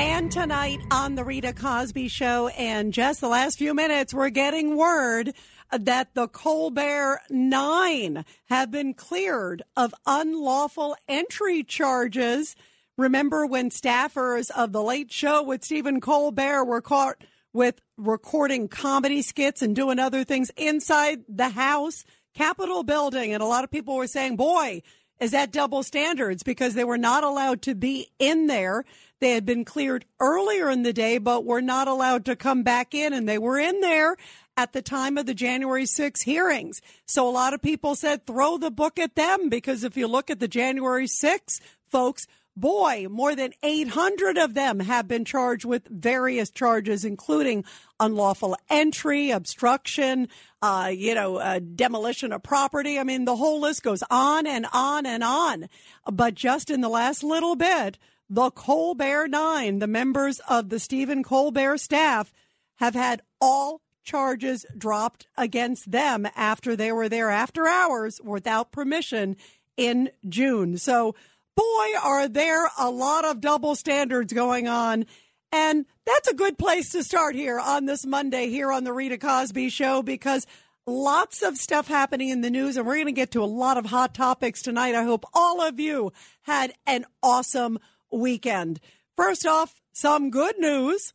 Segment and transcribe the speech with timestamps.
[0.00, 4.78] And tonight on the Rita Cosby Show, and just the last few minutes, we're getting
[4.78, 5.34] word
[5.70, 12.56] that the Colbert Nine have been cleared of unlawful entry charges.
[12.96, 19.20] Remember when staffers of The Late Show with Stephen Colbert were caught with recording comedy
[19.20, 23.34] skits and doing other things inside the House Capitol building?
[23.34, 24.80] And a lot of people were saying, boy,
[25.20, 28.86] is that double standards because they were not allowed to be in there.
[29.20, 32.94] They had been cleared earlier in the day, but were not allowed to come back
[32.94, 34.16] in, and they were in there
[34.56, 36.80] at the time of the January 6 hearings.
[37.06, 40.30] So a lot of people said throw the book at them because if you look
[40.30, 42.26] at the January 6 folks,
[42.56, 47.64] boy, more than 800 of them have been charged with various charges, including
[47.98, 50.28] unlawful entry, obstruction,
[50.62, 52.98] uh, you know, uh, demolition of property.
[52.98, 55.68] I mean, the whole list goes on and on and on.
[56.10, 57.98] But just in the last little bit,
[58.30, 62.32] the Colbert Nine, the members of the Stephen Colbert staff,
[62.76, 69.36] have had all charges dropped against them after they were there after hours without permission
[69.76, 70.78] in June.
[70.78, 71.14] So,
[71.56, 75.06] boy, are there a lot of double standards going on.
[75.52, 79.18] And that's a good place to start here on this Monday here on the Rita
[79.18, 80.46] Cosby Show because
[80.86, 83.76] lots of stuff happening in the news and we're going to get to a lot
[83.76, 84.94] of hot topics tonight.
[84.94, 87.78] I hope all of you had an awesome
[88.10, 88.80] weekend.
[89.16, 91.12] First off, some good news.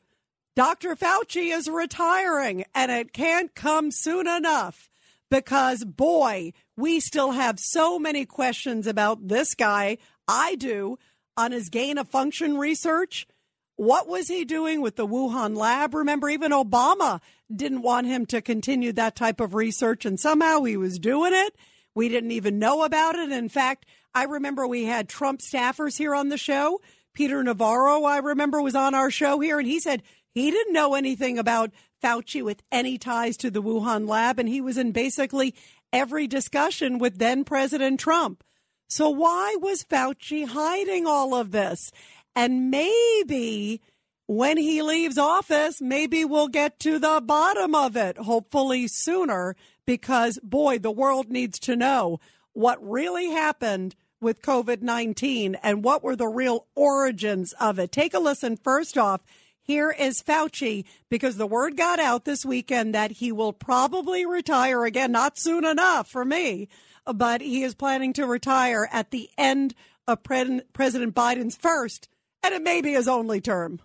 [0.55, 0.95] Dr.
[0.95, 4.89] Fauci is retiring and it can't come soon enough
[5.29, 9.97] because boy, we still have so many questions about this guy.
[10.27, 10.97] I do
[11.37, 13.27] on his gain of function research.
[13.75, 15.93] What was he doing with the Wuhan lab?
[15.93, 17.19] Remember, even Obama
[17.53, 21.55] didn't want him to continue that type of research, and somehow he was doing it.
[21.93, 23.31] We didn't even know about it.
[23.31, 26.79] In fact, I remember we had Trump staffers here on the show.
[27.13, 30.03] Peter Navarro, I remember, was on our show here, and he said
[30.33, 31.71] he didn't know anything about
[32.01, 35.53] Fauci with any ties to the Wuhan lab, and he was in basically
[35.91, 38.41] every discussion with then President Trump.
[38.87, 41.91] So why was Fauci hiding all of this?
[42.37, 43.81] And maybe
[44.27, 50.39] when he leaves office, maybe we'll get to the bottom of it, hopefully sooner, because
[50.41, 52.19] boy, the world needs to know
[52.53, 53.93] what really happened
[54.25, 57.93] with COVID 19 and what were the real origins of it.
[57.93, 59.21] Take a listen first off.
[59.61, 64.83] Here is Fauci because the word got out this weekend that he will probably retire
[64.83, 66.67] again, not soon enough for me,
[67.05, 69.73] but he is planning to retire at the end
[70.07, 72.09] of Pre- President Biden's first
[72.45, 73.79] and it may be his only term.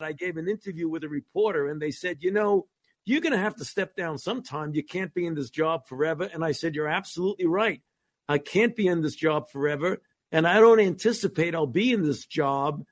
[0.00, 2.66] I gave an interview with a reporter, and they said, you know,
[3.04, 4.74] you're going to have to step down sometime.
[4.74, 6.28] You can't be in this job forever.
[6.32, 7.80] And I said, you're absolutely right.
[8.28, 9.98] I can't be in this job forever.
[10.32, 12.84] And I don't anticipate I'll be in this job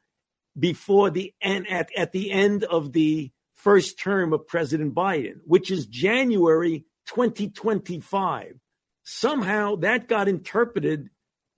[0.58, 5.70] before the end, at, at the end of the first term of President Biden, which
[5.70, 8.58] is January 2025.
[9.02, 11.10] Somehow that got interpreted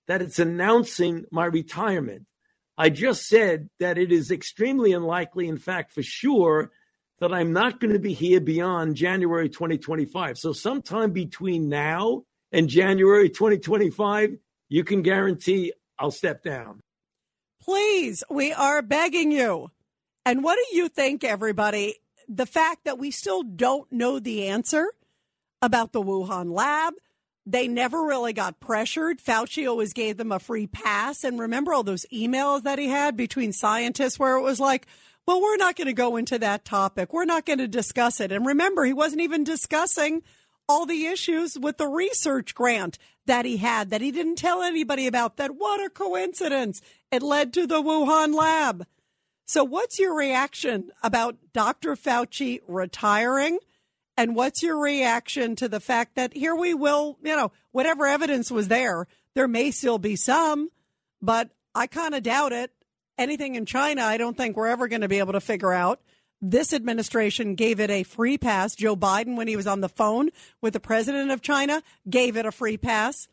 [0.07, 2.25] that it's announcing my retirement.
[2.77, 6.71] I just said that it is extremely unlikely, in fact, for sure,
[7.19, 10.37] that I'm not going to be here beyond January 2025.
[10.37, 14.37] So, sometime between now and January 2025,
[14.69, 16.81] you can guarantee I'll step down.
[17.61, 19.71] Please, we are begging you.
[20.25, 21.95] And what do you think, everybody?
[22.27, 24.87] The fact that we still don't know the answer
[25.61, 26.93] about the Wuhan lab,
[27.45, 29.19] they never really got pressured.
[29.19, 31.23] Fauci always gave them a free pass.
[31.23, 34.85] And remember all those emails that he had between scientists where it was like,
[35.25, 37.13] well, we're not going to go into that topic.
[37.13, 38.31] We're not going to discuss it.
[38.31, 40.23] And remember, he wasn't even discussing
[40.67, 45.07] all the issues with the research grant that he had that he didn't tell anybody
[45.07, 45.37] about.
[45.37, 46.81] That what a coincidence.
[47.11, 48.85] It led to the Wuhan lab.
[49.45, 51.95] So, what's your reaction about Dr.
[51.95, 53.59] Fauci retiring?
[54.17, 58.49] And what's your reaction to the fact that here we will, you know, whatever evidence
[58.49, 60.71] was there, there may still be some,
[61.21, 62.71] but I kind of doubt it.
[63.19, 66.01] Anything in China, I don't think we're ever going to be able to figure out.
[66.41, 68.75] This administration gave it a free pass.
[68.75, 70.29] Joe Biden, when he was on the phone
[70.61, 73.27] with the president of China, gave it a free pass.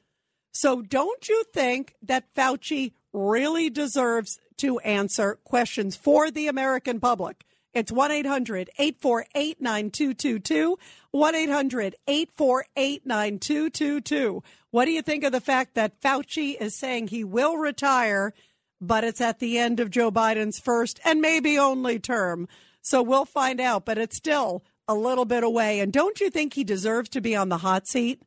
[0.53, 7.45] So don't you think that Fauci really deserves to answer questions for the American public?
[7.75, 10.79] It's 1 800 848 9222.
[11.11, 14.43] 1 800 848 9222.
[14.71, 18.33] What do you think of the fact that Fauci is saying he will retire,
[18.81, 22.49] but it's at the end of Joe Biden's first and maybe only term?
[22.85, 25.81] So we'll find out, but it's still a little bit away.
[25.81, 28.23] And don't you think he deserves to be on the hot seat?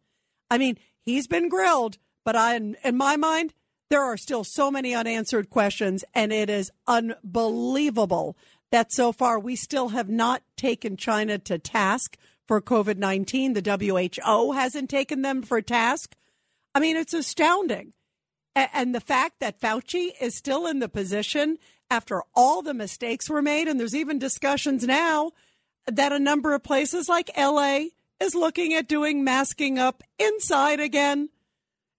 [0.50, 3.54] I mean, he's been grilled, but I, in my mind,
[3.92, 8.36] there are still so many unanswered questions, and it is unbelievable
[8.72, 12.18] that so far we still have not taken China to task
[12.48, 13.54] for COVID 19.
[13.54, 16.16] The WHO hasn't taken them for task.
[16.74, 17.94] I mean, it's astounding.
[18.56, 21.60] And the fact that Fauci is still in the position
[21.90, 25.32] after all the mistakes were made, and there's even discussions now
[25.86, 27.86] that a number of places like LA
[28.20, 31.30] is looking at doing masking up inside again.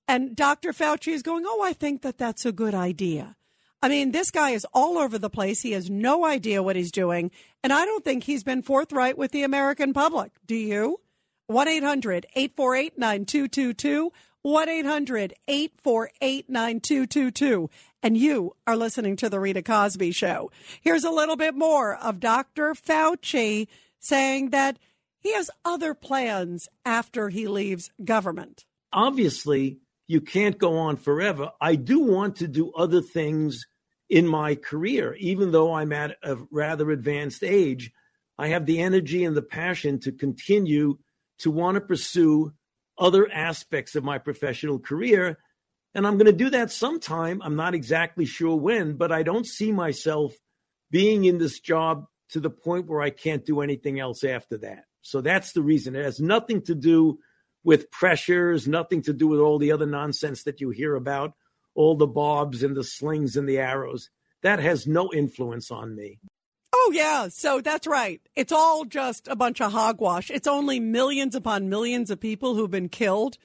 [0.07, 0.73] And Dr.
[0.73, 3.37] Fauci is going, Oh, I think that that's a good idea.
[3.81, 5.63] I mean, this guy is all over the place.
[5.63, 7.31] He has no idea what he's doing.
[7.63, 10.33] And I don't think he's been forthright with the American public.
[10.47, 11.01] Do you?
[11.47, 14.13] 1 800 848 9222.
[14.49, 17.69] 1 800 848 9222.
[18.03, 20.51] And you are listening to The Rita Cosby Show.
[20.81, 22.73] Here's a little bit more of Dr.
[22.73, 23.69] Fauci
[24.01, 24.79] saying that
[25.19, 28.65] he has other plans after he leaves government.
[28.91, 31.51] Obviously, you can't go on forever.
[31.61, 33.67] I do want to do other things
[34.09, 37.93] in my career, even though I'm at a rather advanced age.
[38.39, 40.97] I have the energy and the passion to continue
[41.41, 42.55] to want to pursue
[42.99, 45.39] other aspects of my professional career.
[45.95, 47.41] And I'm going to do that sometime.
[47.43, 50.35] I'm not exactly sure when, but I don't see myself
[50.91, 54.85] being in this job to the point where I can't do anything else after that.
[55.03, 55.97] So that's the reason.
[55.97, 57.19] It has nothing to do
[57.65, 61.33] with pressures, nothing to do with all the other nonsense that you hear about,
[61.75, 64.11] all the bobs and the slings and the arrows.
[64.43, 66.21] That has no influence on me.
[66.73, 67.29] Oh, yeah.
[67.29, 68.21] So that's right.
[68.37, 70.31] It's all just a bunch of hogwash.
[70.31, 73.39] It's only millions upon millions of people who've been killed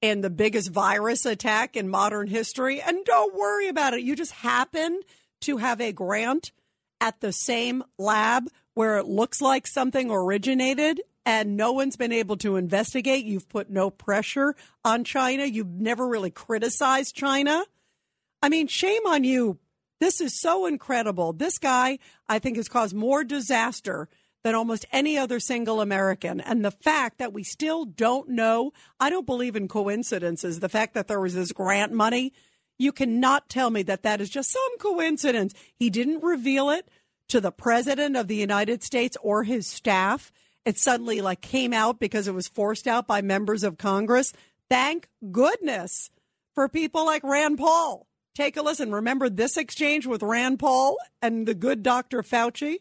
[0.00, 2.80] in the biggest virus attack in modern history.
[2.80, 4.00] And don't worry about it.
[4.00, 5.00] You just happen
[5.42, 6.52] to have a grant
[7.00, 12.36] at the same lab where it looks like something originated and no one's been able
[12.38, 13.24] to investigate.
[13.24, 14.54] You've put no pressure
[14.84, 15.44] on China.
[15.44, 17.64] You've never really criticized China.
[18.42, 19.58] I mean, shame on you.
[20.00, 21.32] This is so incredible.
[21.32, 21.98] This guy,
[22.28, 24.08] I think, has caused more disaster
[24.42, 26.40] than almost any other single American.
[26.40, 30.60] And the fact that we still don't know, I don't believe in coincidences.
[30.60, 32.32] The fact that there was this grant money,
[32.78, 35.52] you cannot tell me that that is just some coincidence.
[35.76, 36.88] He didn't reveal it
[37.28, 40.32] to the president of the United States or his staff
[40.64, 44.32] it suddenly like came out because it was forced out by members of Congress.
[44.68, 46.10] Thank goodness
[46.54, 48.06] for people like Rand Paul.
[48.34, 48.92] Take a listen.
[48.92, 52.22] Remember this exchange with Rand Paul and the good Dr.
[52.22, 52.78] Fauci?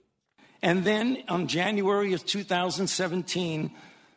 [0.62, 3.72] And then on January of 2017,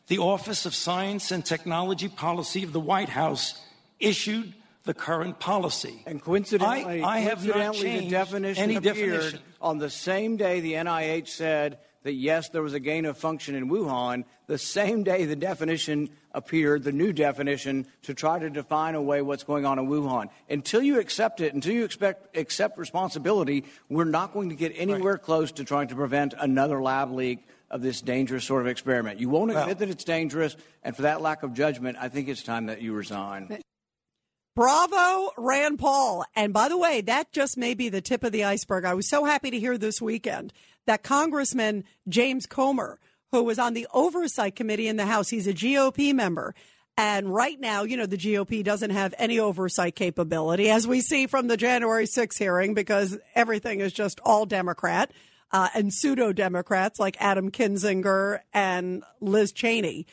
[0.09, 3.61] the Office of Science and Technology Policy of the White House
[4.01, 4.53] issued
[4.85, 6.03] the current policy.
[6.07, 9.41] And coincidentally, I, I have coincidentally not the definition any appeared definition.
[9.61, 13.55] on the same day the NIH said that yes, there was a gain of function
[13.55, 18.95] in Wuhan, the same day the definition appeared, the new definition, to try to define
[18.95, 20.29] away what's going on in Wuhan.
[20.49, 25.15] Until you accept it, until you expect, accept responsibility, we're not going to get anywhere
[25.15, 25.23] right.
[25.23, 29.19] close to trying to prevent another lab leak of this dangerous sort of experiment.
[29.19, 32.29] You won't admit well, that it's dangerous, and for that lack of judgment, I think
[32.29, 33.59] it's time that you resign.
[34.55, 36.27] Bravo, Rand Paul.
[36.37, 38.85] And by the way, that just may be the tip of the iceberg.
[38.85, 40.53] I was so happy to hear this weekend
[40.87, 42.99] that Congressman James Comer,
[43.31, 46.55] who was on the oversight committee in the House, he's a GOP member.
[46.99, 51.27] And right now, you know, the GOP doesn't have any oversight capability, as we see
[51.27, 55.11] from the January 6th hearing, because everything is just all Democrat
[55.51, 60.07] uh, and pseudo Democrats like Adam Kinzinger and Liz Cheney.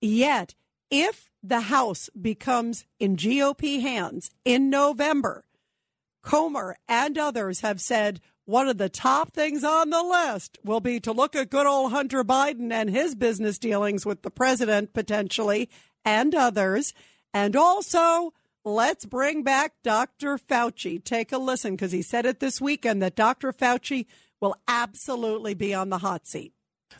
[0.00, 0.54] Yet,
[0.90, 5.44] if the House becomes in GOP hands in November,
[6.22, 10.98] Comer and others have said one of the top things on the list will be
[11.00, 15.68] to look at good old Hunter Biden and his business dealings with the president potentially
[16.04, 16.94] and others.
[17.34, 18.32] And also,
[18.64, 20.38] let's bring back Dr.
[20.38, 21.02] Fauci.
[21.02, 23.52] Take a listen because he said it this weekend that Dr.
[23.52, 24.06] Fauci
[24.40, 26.53] will absolutely be on the hot seat.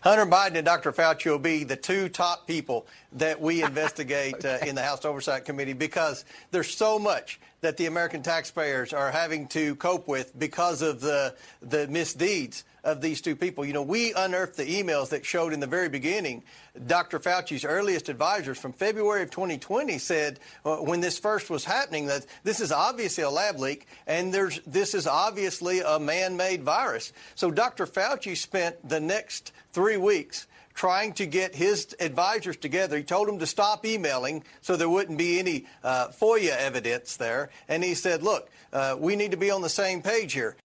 [0.04, 0.92] Hunter Biden and Dr.
[0.92, 5.46] Fauci will be the two top people that we investigate uh, in the House Oversight
[5.46, 10.82] Committee because there's so much that the American taxpayers are having to cope with because
[10.82, 13.64] of the the misdeeds of these two people.
[13.64, 16.45] You know, we unearthed the emails that showed in the very beginning
[16.87, 17.19] Dr.
[17.19, 22.26] Fauci's earliest advisors from February of 2020 said uh, when this first was happening that
[22.43, 27.12] this is obviously a lab leak and there's this is obviously a man-made virus.
[27.37, 27.87] So Dr.
[27.87, 32.97] Fauci spent the next 3 weeks trying to get his advisors together.
[32.97, 37.50] He told them to stop emailing so there wouldn't be any uh, FOIA evidence there.
[37.69, 40.57] And he said, look, uh, we need to be on the same page here.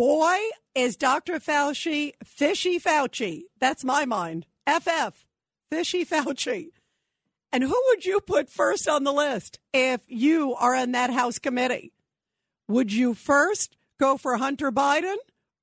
[0.00, 0.38] Boy,
[0.74, 1.34] is Dr.
[1.40, 3.42] Fauci fishy Fauci.
[3.60, 4.46] That's my mind.
[4.66, 5.26] FF,
[5.70, 6.68] fishy Fauci.
[7.52, 11.38] And who would you put first on the list if you are in that House
[11.38, 11.92] committee?
[12.66, 15.16] Would you first go for Hunter Biden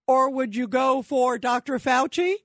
[0.05, 1.79] or would you go for Dr.
[1.79, 2.35] Fauci?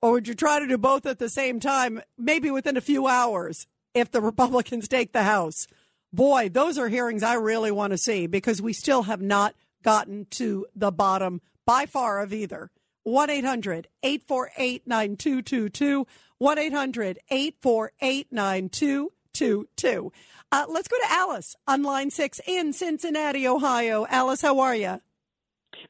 [0.00, 3.08] Or would you try to do both at the same time, maybe within a few
[3.08, 5.66] hours if the Republicans take the House?
[6.12, 10.26] Boy, those are hearings I really want to see because we still have not gotten
[10.30, 12.70] to the bottom by far of either.
[13.04, 16.06] 1 800 848 9222.
[16.38, 20.12] 1 800 848 9222.
[20.50, 24.06] Uh, let's go to Alice on line six in Cincinnati, Ohio.
[24.08, 25.00] Alice, how are you?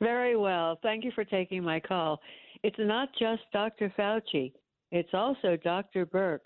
[0.00, 0.78] Very well.
[0.82, 2.20] Thank you for taking my call.
[2.62, 3.92] It's not just Dr.
[3.96, 4.52] Fauci,
[4.90, 6.06] it's also Dr.
[6.06, 6.40] Birx,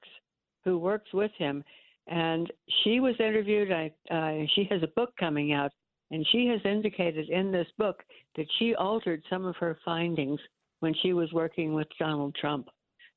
[0.65, 1.63] who works with him.
[2.09, 2.51] And
[2.83, 3.71] she was interviewed.
[3.71, 5.71] I, uh, she has a book coming out
[6.11, 8.03] and she has indicated in this book
[8.37, 10.41] that she altered some of her findings
[10.81, 12.69] when she was working with Donald Trump.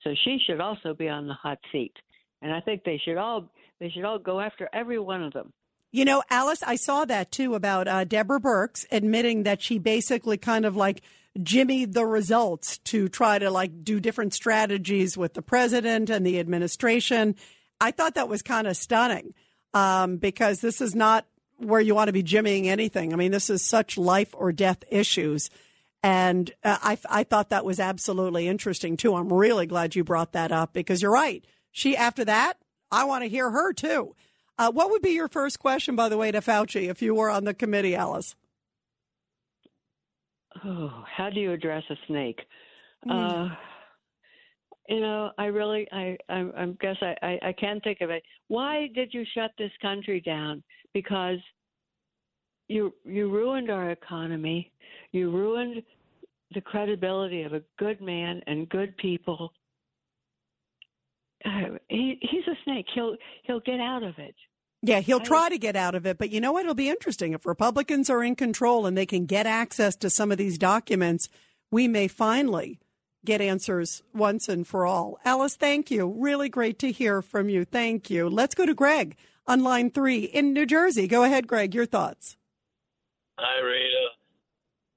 [0.04, 1.94] So she should also be on the hot seat.
[2.42, 5.54] And I think they should all they should all go after every one of them.
[5.92, 10.38] You know, Alice, I saw that too about uh, Deborah Birx admitting that she basically
[10.38, 11.02] kind of like
[11.38, 16.40] jimmied the results to try to like do different strategies with the president and the
[16.40, 17.36] administration.
[17.80, 19.34] I thought that was kind of stunning
[19.74, 21.26] um, because this is not
[21.62, 23.14] where you want to be jimmying anything.
[23.14, 25.50] I mean, this is such life or death issues.
[26.04, 29.16] And uh, I, I thought that was absolutely interesting too.
[29.16, 31.46] I'm really glad you brought that up because you're right.
[31.72, 32.58] She, after that,
[32.92, 34.16] I want to hear her too.
[34.58, 37.30] Uh, what would be your first question, by the way, to Fauci if you were
[37.30, 38.36] on the committee, Alice?
[40.66, 42.40] Oh, how do you address a snake?
[43.08, 43.52] Mm.
[43.52, 43.56] Uh,
[44.90, 48.24] you know, I really, I, I, I guess I, I, I can't think of it.
[48.50, 50.64] Why did you shut this country down?
[50.94, 51.40] Because
[52.68, 54.72] you, you ruined our economy.
[55.12, 55.84] You ruined
[56.54, 59.54] the credibility of a good man and good people.
[61.46, 62.86] Uh, he, he's a snake.
[62.94, 64.36] He'll, he'll get out of it.
[64.84, 66.18] Yeah, he'll try to get out of it.
[66.18, 66.62] But you know what?
[66.62, 67.34] It'll be interesting.
[67.34, 71.30] If Republicans are in control and they can get access to some of these documents,
[71.70, 72.80] we may finally
[73.24, 75.20] get answers once and for all.
[75.24, 76.08] Alice, thank you.
[76.08, 77.64] Really great to hear from you.
[77.64, 78.28] Thank you.
[78.28, 79.16] Let's go to Greg
[79.48, 81.08] on line three in New Jersey.
[81.08, 81.74] Go ahead, Greg.
[81.74, 82.38] Your thoughts.
[83.38, 84.08] Hi, Rita.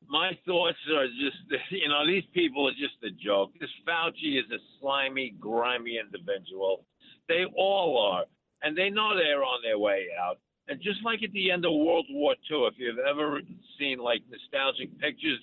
[0.06, 3.52] My thoughts are just, you know, these people are just a joke.
[3.60, 6.84] This Fauci is a slimy, grimy individual.
[7.28, 8.24] They all are.
[8.62, 10.38] And they know they're on their way out.
[10.68, 13.40] And just like at the end of World War II, if you've ever
[13.78, 15.38] seen like nostalgic pictures,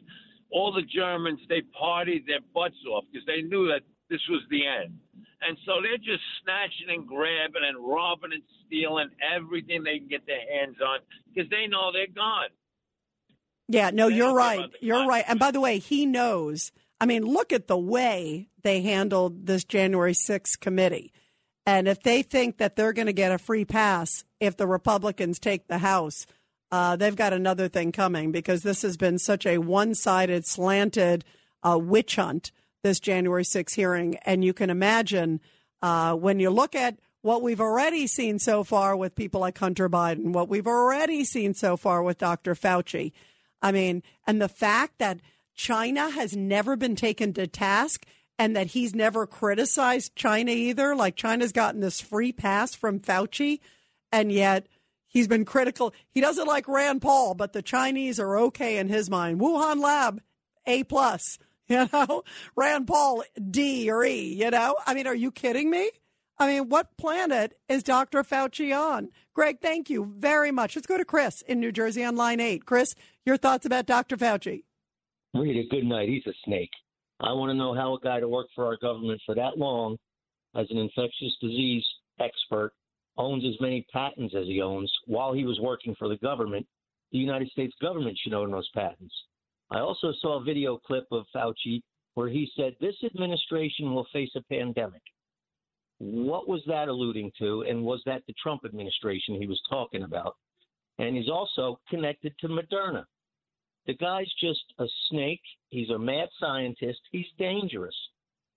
[0.51, 4.65] all the Germans they partied their butts off because they knew that this was the
[4.65, 4.98] end.
[5.41, 10.25] And so they're just snatching and grabbing and robbing and stealing everything they can get
[10.25, 11.00] their hands on
[11.33, 12.50] because they know they're gone.
[13.67, 14.69] Yeah, no, they you're right.
[14.81, 15.25] You're right.
[15.27, 16.71] And by the way, he knows.
[17.00, 21.12] I mean, look at the way they handled this January 6th committee.
[21.65, 25.39] And if they think that they're going to get a free pass if the Republicans
[25.39, 26.25] take the House,
[26.71, 31.25] uh, they've got another thing coming because this has been such a one sided, slanted
[31.63, 32.51] uh, witch hunt,
[32.84, 34.16] this January 6 hearing.
[34.26, 35.42] And you can imagine
[35.82, 39.90] uh, when you look at what we've already seen so far with people like Hunter
[39.90, 42.56] Biden, what we've already seen so far with Dr.
[42.56, 43.12] Fauci.
[43.62, 45.20] I mean, and the fact that
[45.54, 48.06] China has never been taken to task
[48.40, 50.96] and that he's never criticized China either.
[50.96, 53.60] Like China's gotten this free pass from Fauci,
[54.12, 54.66] and yet
[55.12, 55.94] He's been critical.
[56.10, 59.42] He doesn't like Rand Paul, but the Chinese are okay in his mind.
[59.42, 60.22] Wuhan Lab,
[60.66, 61.38] A plus.
[61.72, 62.24] You know,
[62.58, 64.34] Rand Paul, D or E.
[64.34, 65.90] You know, I mean, are you kidding me?
[66.38, 68.24] I mean, what planet is Dr.
[68.24, 69.08] Fauci on?
[69.34, 70.75] Greg, thank you very much.
[70.75, 72.66] Let's go to Chris in New Jersey on line eight.
[72.66, 72.94] Chris,
[73.25, 74.18] your thoughts about Dr.
[74.18, 74.63] Fauci?
[75.34, 76.10] Rita, good night.
[76.10, 76.72] He's a snake.
[77.22, 79.96] I want to know how a guy to work for our government for that long
[80.56, 81.86] as an infectious disease
[82.20, 82.74] expert
[83.18, 86.68] owns as many patents as he owns while he was working for the government,
[87.13, 89.13] the United States government should own those patents.
[89.72, 91.82] I also saw a video clip of Fauci
[92.13, 95.01] where he said this administration will face a pandemic.
[96.00, 97.62] What was that alluding to?
[97.62, 100.36] And was that the Trump administration he was talking about?
[101.01, 103.06] and he's also connected to Moderna.
[103.88, 105.42] The guy's just a snake.
[105.70, 107.00] He's a mad scientist.
[107.12, 107.96] He's dangerous.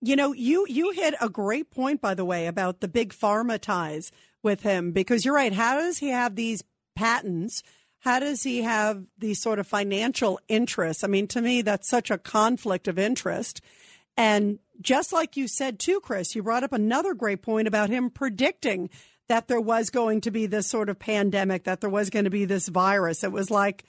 [0.01, 3.59] You know, you you hit a great point, by the way, about the big pharma
[3.59, 4.11] ties
[4.43, 5.53] with him because you're right.
[5.53, 6.63] How does he have these
[6.95, 7.63] patents?
[8.05, 11.03] How does he have these sort of financial interests?
[11.03, 13.61] I mean, to me, that's such a conflict of interest.
[14.15, 18.11] And just like you said too, Chris, you brought up another great point about him
[18.11, 18.91] predicting
[19.27, 22.29] that there was going to be this sort of pandemic, that there was going to
[22.29, 23.23] be this virus.
[23.23, 23.85] It was like,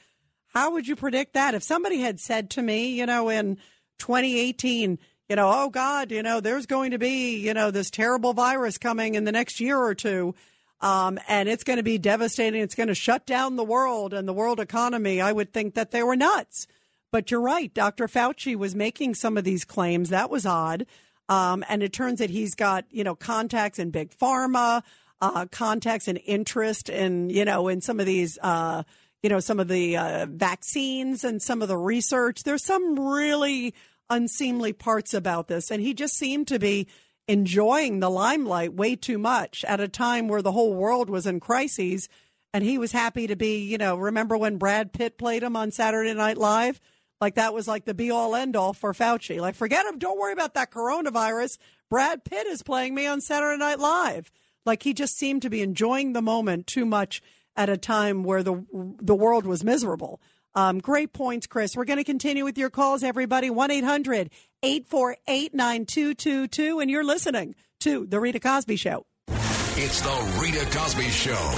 [0.54, 1.54] how would you predict that?
[1.54, 3.56] If somebody had said to me, you know, in
[3.98, 8.32] 2018, you know, oh God, you know, there's going to be, you know, this terrible
[8.32, 10.34] virus coming in the next year or two,
[10.80, 12.60] um, and it's going to be devastating.
[12.60, 15.20] It's going to shut down the world and the world economy.
[15.20, 16.66] I would think that they were nuts.
[17.12, 17.72] But you're right.
[17.72, 18.08] Dr.
[18.08, 20.10] Fauci was making some of these claims.
[20.10, 20.86] That was odd.
[21.28, 24.82] Um, and it turns that he's got, you know, contacts in big pharma,
[25.20, 28.82] uh, contacts and interest in, you know, in some of these, uh,
[29.22, 32.42] you know, some of the uh, vaccines and some of the research.
[32.42, 33.74] There's some really
[34.10, 35.70] unseemly parts about this.
[35.70, 36.86] And he just seemed to be
[37.28, 41.40] enjoying the limelight way too much at a time where the whole world was in
[41.40, 42.08] crises.
[42.54, 45.70] And he was happy to be, you know, remember when Brad Pitt played him on
[45.70, 46.80] Saturday Night Live?
[47.20, 49.40] Like that was like the be all end all for Fauci.
[49.40, 49.98] Like, forget him.
[49.98, 51.58] Don't worry about that coronavirus.
[51.90, 54.30] Brad Pitt is playing me on Saturday Night Live.
[54.64, 57.22] Like he just seemed to be enjoying the moment too much
[57.54, 58.64] at a time where the
[59.00, 60.20] the world was miserable.
[60.56, 61.76] Um, great points, Chris.
[61.76, 63.50] We're going to continue with your calls, everybody.
[63.50, 64.30] 1 800
[64.62, 66.80] 848 9222.
[66.80, 69.04] And you're listening to The Rita Cosby Show.
[69.28, 71.52] It's The Rita Cosby Show.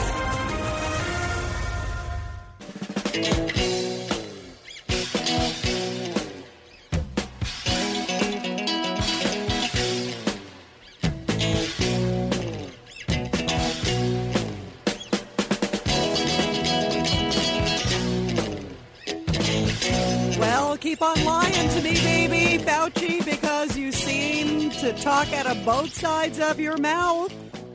[24.89, 27.31] To talk out of both sides of your mouth.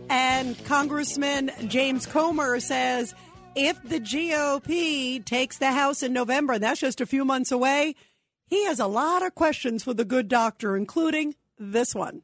[0.09, 3.13] And Congressman James Comer says
[3.55, 7.93] if the GOP takes the House in November, and that's just a few months away,
[8.47, 12.23] he has a lot of questions for the good doctor, including this one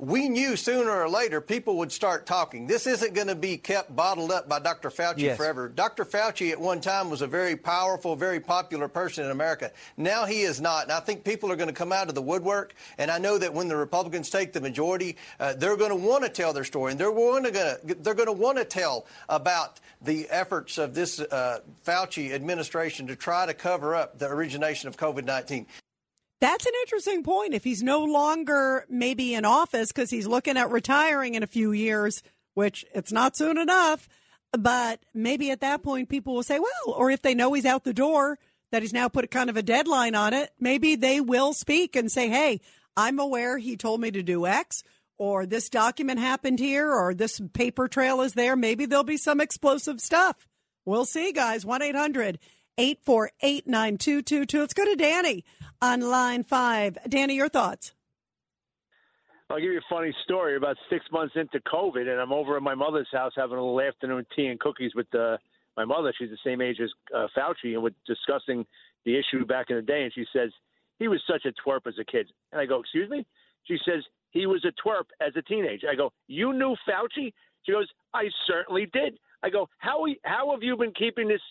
[0.00, 2.66] we knew sooner or later people would start talking.
[2.66, 4.88] This isn't going to be kept bottled up by Dr.
[4.88, 5.36] Fauci yes.
[5.36, 5.68] forever.
[5.68, 6.06] Dr.
[6.06, 9.70] Fauci at one time was a very powerful, very popular person in America.
[9.98, 10.84] Now he is not.
[10.84, 12.74] And I think people are going to come out of the woodwork.
[12.96, 16.24] And I know that when the Republicans take the majority, uh, they're going to want
[16.24, 16.92] to tell their story.
[16.92, 21.20] And they're going to they're going to want to tell about the efforts of this
[21.20, 25.66] uh, Fauci administration to try to cover up the origination of COVID 19.
[26.40, 27.54] That's an interesting point.
[27.54, 31.72] If he's no longer maybe in office because he's looking at retiring in a few
[31.72, 32.22] years,
[32.54, 34.08] which it's not soon enough,
[34.52, 37.84] but maybe at that point people will say, well, or if they know he's out
[37.84, 38.38] the door,
[38.72, 42.10] that he's now put kind of a deadline on it, maybe they will speak and
[42.10, 42.60] say, hey,
[42.96, 44.82] I'm aware he told me to do X,
[45.18, 48.56] or this document happened here, or this paper trail is there.
[48.56, 50.46] Maybe there'll be some explosive stuff.
[50.84, 51.66] We'll see, guys.
[51.66, 52.38] 1 800
[52.80, 54.58] 848 9222.
[54.58, 55.44] Let's go to Danny
[55.82, 56.96] on line five.
[57.06, 57.92] Danny, your thoughts?
[59.50, 60.56] I'll give you a funny story.
[60.56, 63.82] About six months into COVID, and I'm over at my mother's house having a little
[63.82, 65.36] afternoon tea and cookies with uh,
[65.76, 66.10] my mother.
[66.18, 68.64] She's the same age as uh, Fauci, and we're discussing
[69.04, 70.04] the issue back in the day.
[70.04, 70.50] And she says
[70.98, 72.30] he was such a twerp as a kid.
[72.50, 73.26] And I go, "Excuse me?"
[73.64, 75.88] She says he was a twerp as a teenager.
[75.90, 80.62] I go, "You knew Fauci?" She goes, "I certainly did." I go, "How how have
[80.62, 81.42] you been keeping this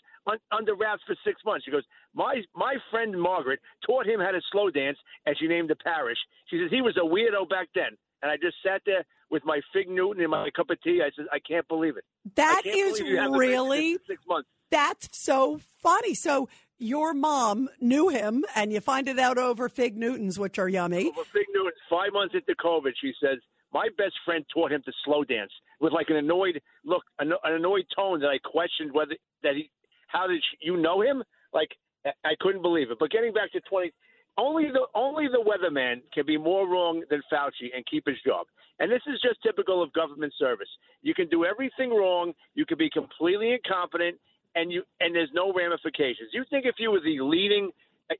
[0.51, 1.65] under wraps for six months.
[1.65, 5.69] She goes, my my friend Margaret taught him how to slow dance, and she named
[5.69, 6.17] the parish.
[6.49, 7.97] She says he was a weirdo back then.
[8.21, 11.01] And I just sat there with my fig Newton and my cup of tea.
[11.01, 12.03] I said, I can't believe it.
[12.35, 14.49] That is really six months.
[14.71, 16.13] That's so funny.
[16.13, 20.69] So your mom knew him, and you find it out over fig Newtons, which are
[20.69, 21.07] yummy.
[21.07, 21.75] Over fig Newtons.
[21.89, 23.39] Five months into COVID, she says
[23.73, 27.85] my best friend taught him to slow dance with like an annoyed look, an, annoyed
[27.95, 29.69] tone that I questioned whether that he
[30.09, 31.23] how did you know him?
[31.53, 31.69] Like
[32.05, 32.97] I couldn't believe it.
[32.99, 33.91] But getting back to 20,
[34.37, 38.47] only the only the weatherman can be more wrong than Fauci and keep his job.
[38.79, 40.69] And this is just typical of government service.
[41.01, 42.33] You can do everything wrong.
[42.55, 44.17] You can be completely incompetent,
[44.55, 46.29] and you and there's no ramifications.
[46.33, 47.71] You think if you were the leading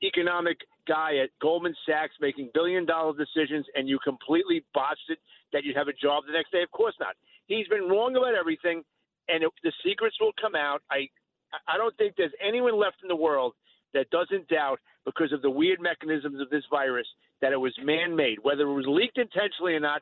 [0.04, 5.18] economic guy at Goldman Sachs making billion dollar decisions and you completely botched it,
[5.54, 6.62] that you'd have a job the next day?
[6.62, 7.16] Of course not.
[7.48, 8.84] He's been wrong about everything,
[9.30, 10.84] and it, the secrets will come out.
[10.92, 11.08] I
[11.68, 13.54] I don't think there's anyone left in the world
[13.94, 17.08] that doesn't doubt because of the weird mechanisms of this virus
[17.42, 18.38] that it was man-made.
[18.42, 20.02] Whether it was leaked intentionally or not,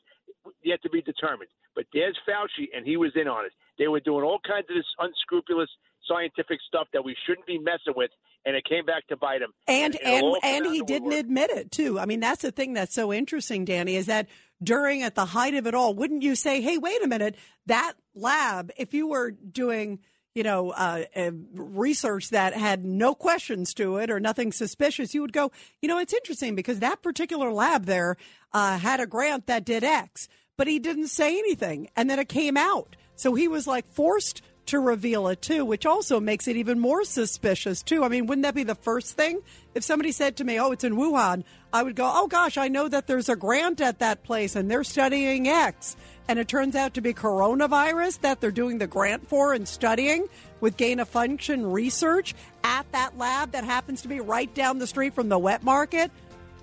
[0.64, 1.50] yet to be determined.
[1.76, 3.52] But there's Fauci, and he was in on it.
[3.78, 5.70] They were doing all kinds of this unscrupulous
[6.08, 8.12] scientific stuff that we shouldn't be messing with,
[8.46, 9.54] and it came back to bite him.
[9.68, 11.20] And it'll and and he didn't woodwork.
[11.20, 12.00] admit it too.
[12.00, 14.28] I mean, that's the thing that's so interesting, Danny, is that
[14.64, 17.36] during at the height of it all, wouldn't you say, "Hey, wait a minute,
[17.68, 20.00] that lab, if you were doing."
[20.38, 25.21] You know, uh, uh, research that had no questions to it or nothing suspicious, you
[25.21, 28.17] would go, you know, it's interesting because that particular lab there
[28.54, 31.89] uh, had a grant that did X, but he didn't say anything.
[31.95, 32.95] And then it came out.
[33.15, 37.03] So he was like forced to reveal it too, which also makes it even more
[37.03, 38.03] suspicious too.
[38.03, 39.41] I mean, wouldn't that be the first thing?
[39.75, 42.67] If somebody said to me, "Oh, it's in Wuhan," I would go, "Oh gosh, I
[42.67, 45.95] know that there's a grant at that place and they're studying X."
[46.27, 50.27] And it turns out to be coronavirus that they're doing the grant for and studying
[50.60, 54.88] with gain of function research at that lab that happens to be right down the
[54.88, 56.12] street from the wet market.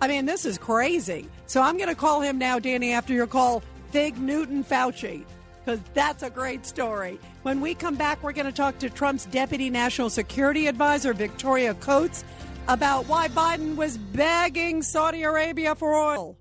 [0.03, 1.29] I mean, this is crazy.
[1.47, 5.25] So I'm going to call him now, Danny, after your call, Fig Newton Fauci,
[5.65, 7.19] because that's a great story.
[7.43, 11.75] When we come back, we're going to talk to Trump's Deputy National Security Advisor, Victoria
[11.75, 12.25] Coates,
[12.69, 16.37] about why Biden was begging Saudi Arabia for oil.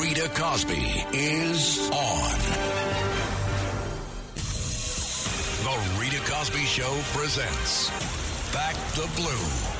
[0.00, 2.38] Rita Cosby is on.
[5.64, 7.90] The Rita Cosby Show presents
[8.52, 9.77] Back the Blue.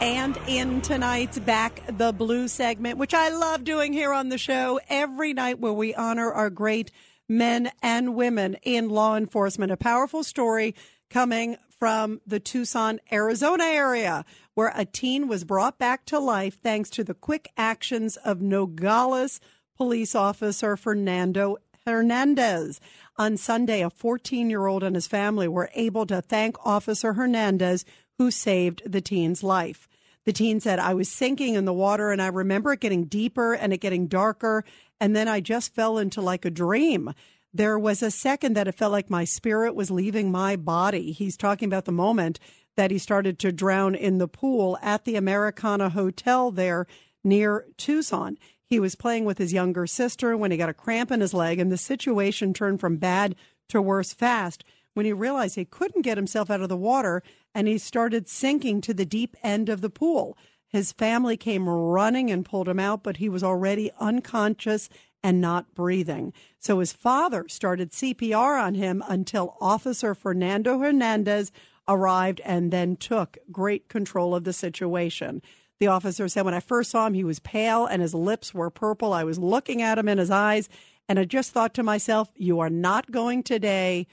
[0.00, 4.80] And in tonight's Back the Blue segment, which I love doing here on the show
[4.88, 6.90] every night where we honor our great
[7.28, 9.70] men and women in law enforcement.
[9.70, 10.74] A powerful story
[11.10, 16.88] coming from the Tucson, Arizona area, where a teen was brought back to life thanks
[16.90, 19.38] to the quick actions of Nogales
[19.76, 22.80] police officer Fernando Hernandez.
[23.18, 27.84] On Sunday, a 14 year old and his family were able to thank Officer Hernandez,
[28.18, 29.88] who saved the teen's life.
[30.30, 33.52] The teen said, I was sinking in the water and I remember it getting deeper
[33.52, 34.64] and it getting darker.
[35.00, 37.12] And then I just fell into like a dream.
[37.52, 41.10] There was a second that it felt like my spirit was leaving my body.
[41.10, 42.38] He's talking about the moment
[42.76, 46.86] that he started to drown in the pool at the Americana Hotel there
[47.24, 48.38] near Tucson.
[48.64, 51.58] He was playing with his younger sister when he got a cramp in his leg,
[51.58, 53.34] and the situation turned from bad
[53.70, 54.62] to worse fast
[55.00, 57.22] when he realized he couldn't get himself out of the water
[57.54, 60.36] and he started sinking to the deep end of the pool.
[60.68, 64.90] His family came running and pulled him out, but he was already unconscious
[65.24, 66.34] and not breathing.
[66.58, 71.50] So his father started CPR on him until Officer Fernando Hernandez
[71.88, 75.40] arrived and then took great control of the situation.
[75.78, 78.68] The officer said, When I first saw him, he was pale and his lips were
[78.68, 79.14] purple.
[79.14, 80.68] I was looking at him in his eyes,
[81.08, 84.06] and I just thought to myself, You are not going today.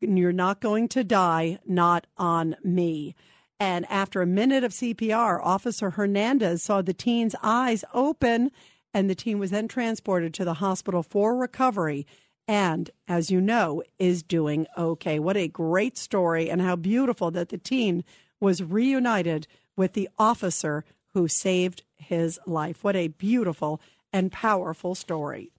[0.00, 3.14] You're not going to die, not on me.
[3.58, 8.50] And after a minute of CPR, Officer Hernandez saw the teen's eyes open,
[8.92, 12.06] and the teen was then transported to the hospital for recovery.
[12.46, 15.18] And as you know, is doing okay.
[15.18, 18.04] What a great story, and how beautiful that the teen
[18.38, 22.84] was reunited with the officer who saved his life.
[22.84, 23.80] What a beautiful
[24.12, 25.50] and powerful story.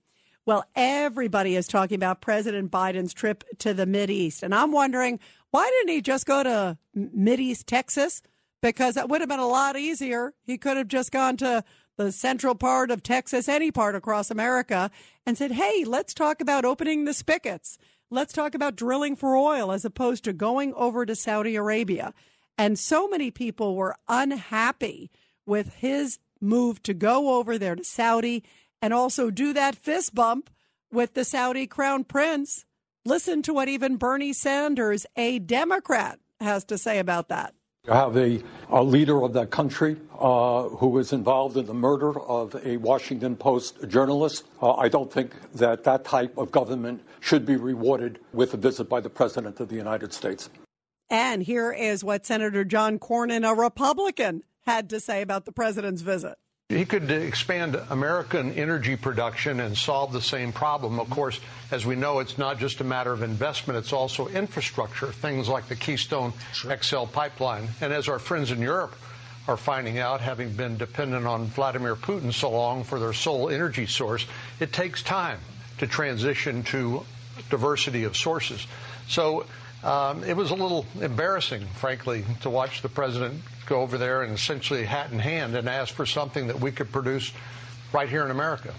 [0.47, 5.19] Well, everybody is talking about President Biden's trip to the East, And I'm wondering,
[5.51, 8.21] why didn't he just go to East Texas?
[8.61, 10.33] Because that would have been a lot easier.
[10.45, 11.65] He could have just gone to
[11.97, 14.89] the central part of Texas, any part across America,
[15.25, 17.77] and said, hey, let's talk about opening the spigots.
[18.09, 22.13] Let's talk about drilling for oil as opposed to going over to Saudi Arabia.
[22.57, 25.11] And so many people were unhappy
[25.45, 28.45] with his move to go over there to Saudi
[28.81, 30.49] and also do that fist bump
[30.91, 32.65] with the Saudi crown prince.
[33.05, 37.53] Listen to what even Bernie Sanders, a Democrat, has to say about that.
[37.85, 42.19] You have a, a leader of that country uh, who was involved in the murder
[42.19, 44.45] of a Washington Post journalist.
[44.61, 48.89] Uh, I don't think that that type of government should be rewarded with a visit
[48.89, 50.49] by the President of the United States.
[51.09, 56.01] And here is what Senator John Cornyn, a Republican, had to say about the president's
[56.01, 56.37] visit.
[56.69, 60.99] He could expand American energy production and solve the same problem.
[60.99, 61.39] Of course,
[61.71, 65.69] as we know, it's not just a matter of investment, it's also infrastructure, things like
[65.69, 67.69] the Keystone XL pipeline.
[67.79, 68.97] And as our friends in Europe
[69.47, 73.85] are finding out, having been dependent on Vladimir Putin so long for their sole energy
[73.85, 74.25] source,
[74.59, 75.39] it takes time
[75.77, 77.05] to transition to
[77.49, 78.67] diversity of sources.
[79.07, 79.45] So
[79.83, 84.33] um, it was a little embarrassing, frankly, to watch the president go over there and
[84.33, 87.31] essentially hat in hand and ask for something that we could produce
[87.93, 88.73] right here in America.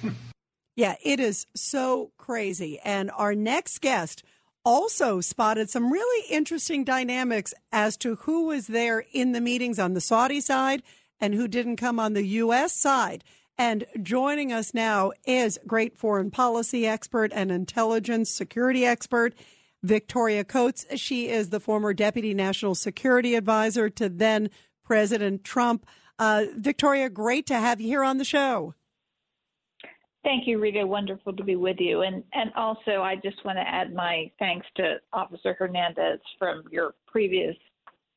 [0.76, 2.78] Yeah, it is so crazy.
[2.84, 4.22] And our next guest
[4.64, 9.94] also spotted some really interesting dynamics as to who was there in the meetings on
[9.94, 10.82] the Saudi side
[11.20, 12.72] and who didn't come on the U.S.
[12.72, 13.24] side.
[13.56, 19.34] And joining us now is great foreign policy expert and intelligence security expert,
[19.83, 20.87] Victoria Coates.
[20.97, 24.51] She is the former deputy national security advisor to then
[24.85, 25.87] President Trump.
[26.19, 28.75] Uh, Victoria, great to have you here on the show.
[30.25, 30.85] Thank you, Rita.
[30.87, 32.03] Wonderful to be with you.
[32.03, 36.95] And and also, I just want to add my thanks to Officer Hernandez from your
[37.07, 37.57] previous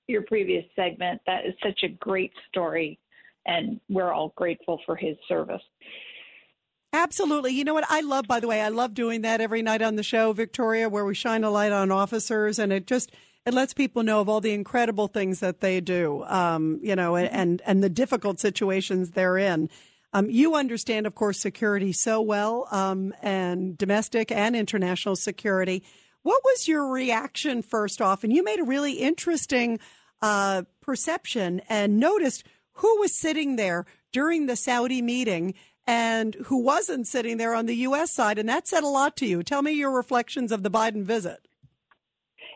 [0.07, 1.21] your previous segment.
[1.27, 2.99] That is such a great story,
[3.45, 5.61] and we're all grateful for his service.
[6.93, 7.53] Absolutely.
[7.53, 9.95] You know what I love, by the way, I love doing that every night on
[9.95, 13.11] the show, Victoria, where we shine a light on officers, and it just
[13.45, 17.15] it lets people know of all the incredible things that they do, um, you know,
[17.15, 19.69] and and the difficult situations they're in.
[20.13, 25.83] Um, you understand, of course, security so well, um, and domestic and international security.
[26.23, 28.25] What was your reaction first off?
[28.25, 29.79] And you made a really interesting
[30.21, 35.53] uh, perception and noticed who was sitting there during the Saudi meeting
[35.87, 38.11] and who wasn't sitting there on the U.S.
[38.11, 38.37] side.
[38.37, 39.43] And that said a lot to you.
[39.43, 41.47] Tell me your reflections of the Biden visit.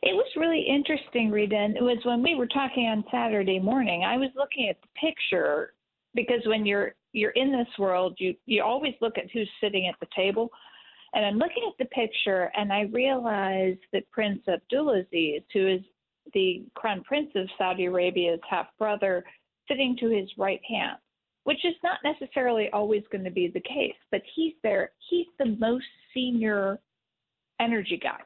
[0.01, 1.55] It was really interesting, Rita.
[1.55, 4.87] And it was when we were talking on Saturday morning, I was looking at the
[4.99, 5.73] picture
[6.13, 9.99] because when you're you're in this world, you you always look at who's sitting at
[9.99, 10.51] the table.
[11.13, 15.81] And I'm looking at the picture and I realize that Prince Abdulaziz, who is
[16.33, 19.23] the Crown Prince of Saudi Arabia's half brother,
[19.67, 20.97] sitting to his right hand,
[21.45, 24.91] which is not necessarily always going to be the case, but he's there.
[25.09, 26.79] He's the most senior
[27.61, 28.19] energy guy.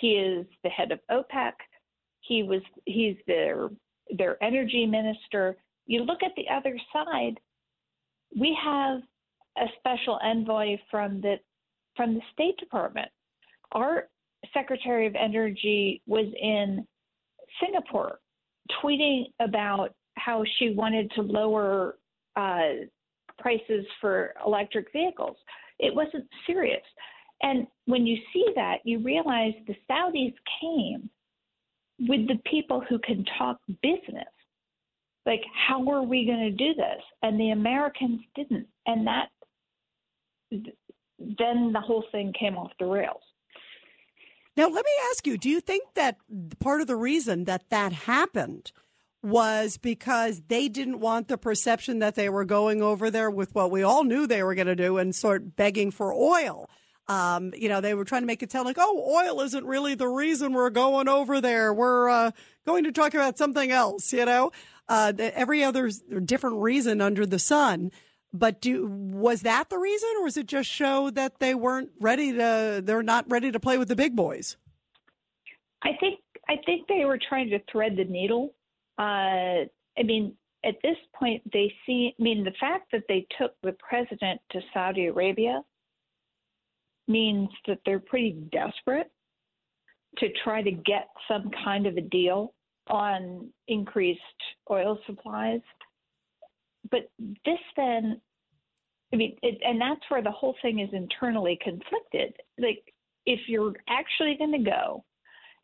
[0.00, 1.52] He is the head of OPEC.
[2.20, 3.68] He was he's their
[4.16, 5.56] their energy minister.
[5.86, 7.38] You look at the other side,
[8.38, 9.00] we have
[9.58, 11.36] a special envoy from the
[11.96, 13.08] from the State Department.
[13.72, 14.08] Our
[14.52, 16.86] Secretary of Energy was in
[17.60, 18.20] Singapore
[18.80, 21.96] tweeting about how she wanted to lower
[22.36, 22.86] uh,
[23.38, 25.36] prices for electric vehicles.
[25.78, 26.82] It wasn't serious.
[27.42, 31.10] And when you see that, you realize the Saudis came
[31.98, 34.24] with the people who can talk business.
[35.26, 37.02] Like, how are we going to do this?
[37.22, 38.66] And the Americans didn't.
[38.86, 39.28] And that,
[40.50, 43.22] then the whole thing came off the rails.
[44.56, 46.18] Now, let me ask you do you think that
[46.60, 48.70] part of the reason that that happened
[49.24, 53.70] was because they didn't want the perception that they were going over there with what
[53.70, 56.68] we all knew they were going to do and sort begging for oil?
[57.06, 59.94] Um, you know, they were trying to make it sound like, oh, oil isn't really
[59.94, 61.72] the reason we're going over there.
[61.72, 62.30] We're uh,
[62.66, 64.52] going to talk about something else, you know,
[64.88, 65.90] uh, every other
[66.24, 67.90] different reason under the sun.
[68.32, 72.32] But do was that the reason, or was it just show that they weren't ready
[72.32, 72.82] to?
[72.84, 74.56] They're not ready to play with the big boys.
[75.82, 78.52] I think I think they were trying to thread the needle.
[78.98, 79.66] Uh,
[79.98, 82.14] I mean, at this point, they see.
[82.18, 85.62] I mean, the fact that they took the president to Saudi Arabia
[87.06, 89.10] means that they're pretty desperate
[90.18, 92.54] to try to get some kind of a deal
[92.88, 94.20] on increased
[94.70, 95.60] oil supplies.
[96.90, 98.20] But this then,
[99.12, 102.34] I mean, it, and that's where the whole thing is internally conflicted.
[102.58, 102.94] Like,
[103.26, 105.04] if you're actually going to go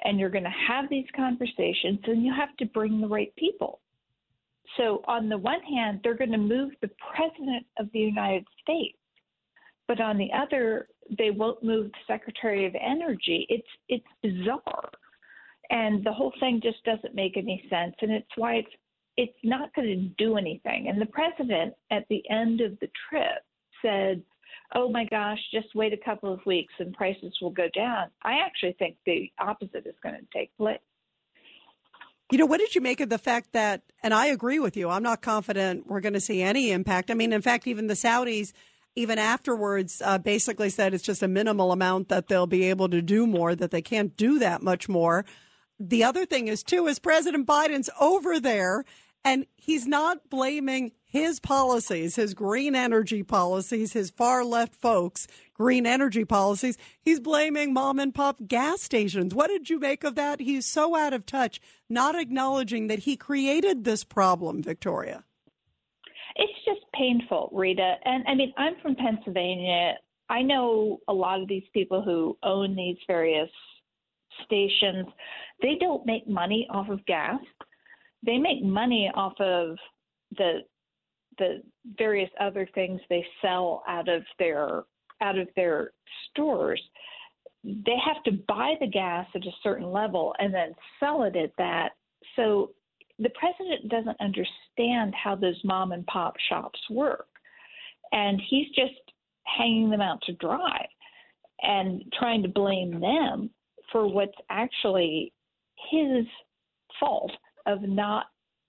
[0.05, 3.81] and you're going to have these conversations, and you have to bring the right people.
[4.77, 8.99] So, on the one hand, they're going to move the president of the United States,
[9.89, 13.47] but on the other, they won't move the Secretary of Energy.
[13.49, 14.91] It's it's bizarre,
[15.71, 17.95] and the whole thing just doesn't make any sense.
[18.01, 18.73] And it's why it's
[19.17, 20.89] it's not going to do anything.
[20.89, 23.45] And the president at the end of the trip
[23.83, 24.23] said,
[24.75, 28.39] "Oh my gosh, just wait a couple of weeks and prices will go down." I
[28.45, 30.79] actually think the opposite is going to take place.
[32.31, 34.89] You know, what did you make of the fact that, and I agree with you,
[34.89, 37.11] I'm not confident we're going to see any impact.
[37.11, 38.53] I mean, in fact, even the Saudis
[38.97, 43.01] even afterwards, uh, basically said it's just a minimal amount that they'll be able to
[43.01, 45.25] do more, that they can't do that much more.
[45.79, 48.85] The other thing is, too, is President Biden's over there
[49.25, 55.85] and he's not blaming his policies, his green energy policies, his far left folks' green
[55.85, 56.79] energy policies.
[57.03, 59.35] He's blaming mom and pop gas stations.
[59.35, 60.39] What did you make of that?
[60.39, 65.25] He's so out of touch, not acknowledging that he created this problem, Victoria.
[66.37, 67.97] It's just painful, Rita.
[68.05, 69.95] And I mean, I'm from Pennsylvania.
[70.29, 73.51] I know a lot of these people who own these various
[74.45, 75.09] stations.
[75.61, 77.41] They don't make money off of gas.
[78.25, 79.77] They make money off of
[80.39, 80.61] the
[81.41, 81.63] the
[81.99, 84.85] various other things they sell out of their
[85.21, 85.91] out of their
[86.31, 86.81] stores.
[87.65, 91.51] They have to buy the gas at a certain level and then sell it at
[91.59, 91.91] that.
[92.37, 92.71] So
[93.19, 97.27] the president doesn't understand how those mom and pop shops work.
[98.13, 99.01] and he's just
[99.59, 100.87] hanging them out to dry
[101.63, 103.51] and trying to blame them
[103.93, 105.33] for what's actually
[105.91, 106.25] his
[106.99, 107.33] fault
[107.67, 108.27] of not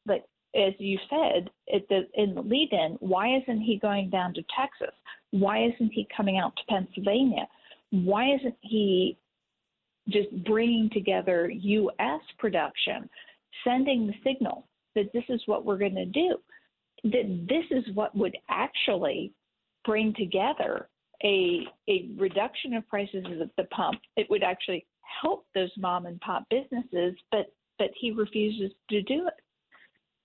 [0.08, 0.24] like
[0.56, 1.50] as you said
[1.90, 4.96] the in the lead in why isn't he going down to texas
[5.32, 7.48] why isn't he coming out to pennsylvania
[7.92, 9.18] why isn't he
[10.10, 11.52] just bringing together
[12.00, 13.10] us production
[13.64, 16.38] sending the signal that this is what we're going to do
[17.04, 19.32] that this is what would actually
[19.86, 20.88] bring together
[21.24, 24.00] a a reduction of prices at the pump.
[24.18, 24.86] It would actually
[25.22, 29.34] help those mom and pop businesses, but but he refuses to do it.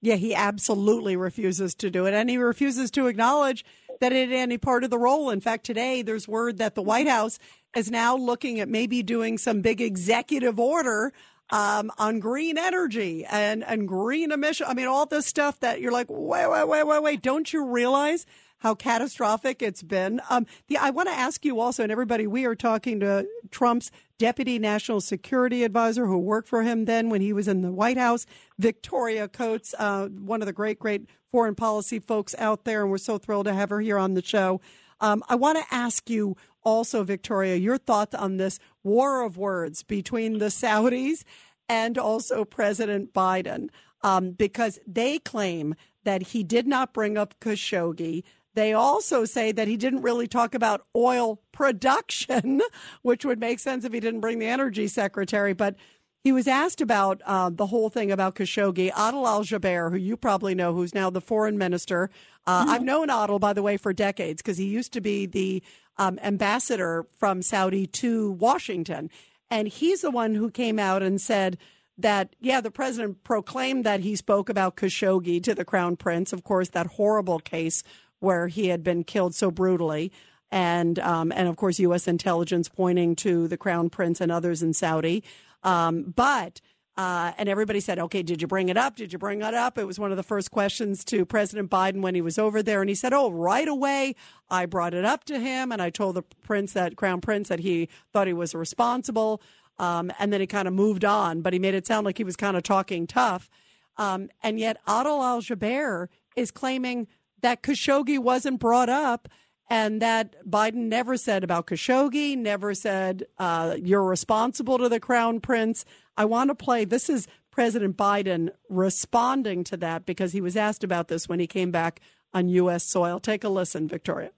[0.07, 3.65] Yeah, he absolutely refuses to do it, and he refuses to acknowledge
[4.01, 5.31] that it any part of the role.
[5.31, 7.41] In fact, today there's word that the White House
[7.75, 11.13] is now looking at maybe doing some big executive order
[11.51, 14.69] um, on green energy and and green emission.
[14.69, 17.21] I mean, all this stuff that you're like, wait, wait, wait, wait, wait.
[17.21, 18.27] Don't you realize
[18.67, 20.21] how catastrophic it's been.
[20.29, 23.93] Um, the, I want to ask you also, and everybody, we are talking to Trump's
[24.19, 27.97] deputy national security advisor who worked for him then when he was in the White
[27.97, 28.27] House,
[28.59, 32.83] Victoria Coates, uh, one of the great, great foreign policy folks out there.
[32.83, 34.61] And we're so thrilled to have her here on the show.
[35.01, 39.85] Um, I want to ask you also, Victoria, your thoughts on this war of words
[39.85, 41.23] between the Saudis
[41.69, 43.69] and also President Biden,
[44.03, 45.77] um, because they claim
[46.07, 48.23] that he did not bring up Khashoggi,
[48.57, 52.63] they also say that he didn't really talk about oil production,
[53.03, 55.53] which would make sense if he didn't bring the energy secretary.
[55.53, 55.77] But
[56.25, 58.91] he was asked about uh, the whole thing about Khashoggi.
[58.97, 62.11] Adel Al Jubeir, who you probably know, who's now the foreign minister.
[62.47, 62.71] Uh, mm-hmm.
[62.71, 65.63] I've known Adel, by the way, for decades because he used to be the
[65.99, 69.11] um, ambassador from Saudi to Washington.
[69.51, 71.59] And he's the one who came out and said,
[71.99, 76.45] that, yeah, the president proclaimed that he spoke about Khashoggi to the crown prince, of
[76.45, 77.83] course, that horrible case
[78.21, 80.13] where he had been killed so brutally.
[80.51, 82.07] And, um, and of course, U.S.
[82.07, 85.25] intelligence pointing to the crown prince and others in Saudi.
[85.63, 86.61] Um, but,
[86.97, 88.97] uh, and everybody said, okay, did you bring it up?
[88.97, 89.77] Did you bring it up?
[89.77, 92.81] It was one of the first questions to President Biden when he was over there.
[92.81, 94.15] And he said, oh, right away,
[94.49, 97.61] I brought it up to him and I told the prince, that crown prince, that
[97.61, 99.43] he thought he was responsible.
[99.79, 102.25] Um, and then he kind of moved on, but he made it sound like he
[102.25, 103.51] was kind of talking tough.
[103.99, 107.09] Um, and yet Adel Al Jubeir is claiming
[107.47, 109.29] that Khashoggi wasn't brought up
[109.71, 115.39] and that Biden never said about Khashoggi, never said uh, you're responsible to the crown
[115.39, 115.85] prince.
[116.17, 116.85] I want to play.
[116.85, 121.47] This is President Biden responding to that because he was asked about this when he
[121.47, 122.01] came back
[122.35, 122.83] on U.S.
[122.83, 123.21] soil.
[123.21, 124.33] Take a listen, Victoria.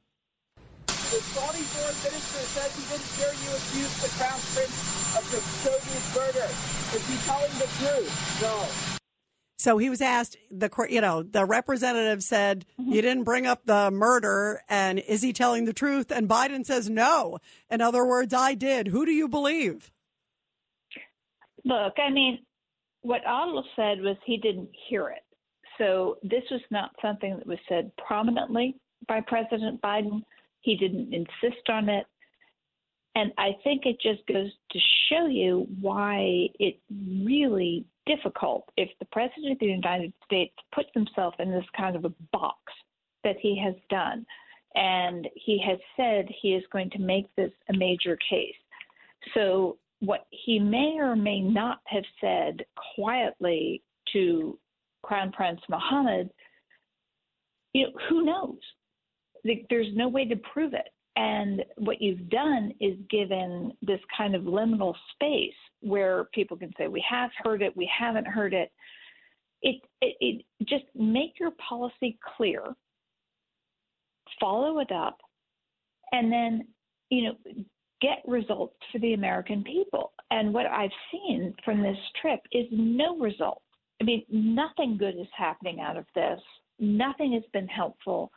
[0.86, 6.14] The Saudi foreign minister says he didn't hear you accuse the crown prince of Khashoggi's
[6.14, 6.48] murder.
[6.94, 8.42] Is he telling the truth?
[8.42, 8.97] No.
[9.58, 12.92] So he was asked the you know the representative said mm-hmm.
[12.92, 16.88] you didn't bring up the murder and is he telling the truth and Biden says
[16.88, 17.38] no.
[17.68, 18.88] In other words, I did.
[18.88, 19.90] Who do you believe?
[21.64, 22.38] Look, I mean,
[23.02, 25.24] what Adel said was he didn't hear it.
[25.76, 30.22] So this was not something that was said prominently by President Biden.
[30.60, 32.06] He didn't insist on it.
[33.18, 34.78] And I think it just goes to
[35.10, 36.78] show you why it's
[37.24, 42.04] really difficult if the President of the United States puts himself in this kind of
[42.04, 42.60] a box
[43.24, 44.24] that he has done.
[44.76, 48.54] And he has said he is going to make this a major case.
[49.34, 54.56] So, what he may or may not have said quietly to
[55.02, 56.30] Crown Prince Mohammed,
[57.72, 58.58] you know, who knows?
[59.68, 60.88] There's no way to prove it.
[61.18, 66.86] And what you've done is given this kind of liminal space where people can say,
[66.86, 68.70] we have heard it, we haven't heard it.
[69.62, 72.62] It, it, it just make your policy clear,
[74.38, 75.18] follow it up,
[76.12, 76.68] and then,
[77.10, 77.64] you know,
[78.00, 80.12] get results for the American people.
[80.30, 83.62] And what I've seen from this trip is no result.
[84.00, 86.38] I mean, nothing good is happening out of this.
[86.78, 88.30] Nothing has been helpful.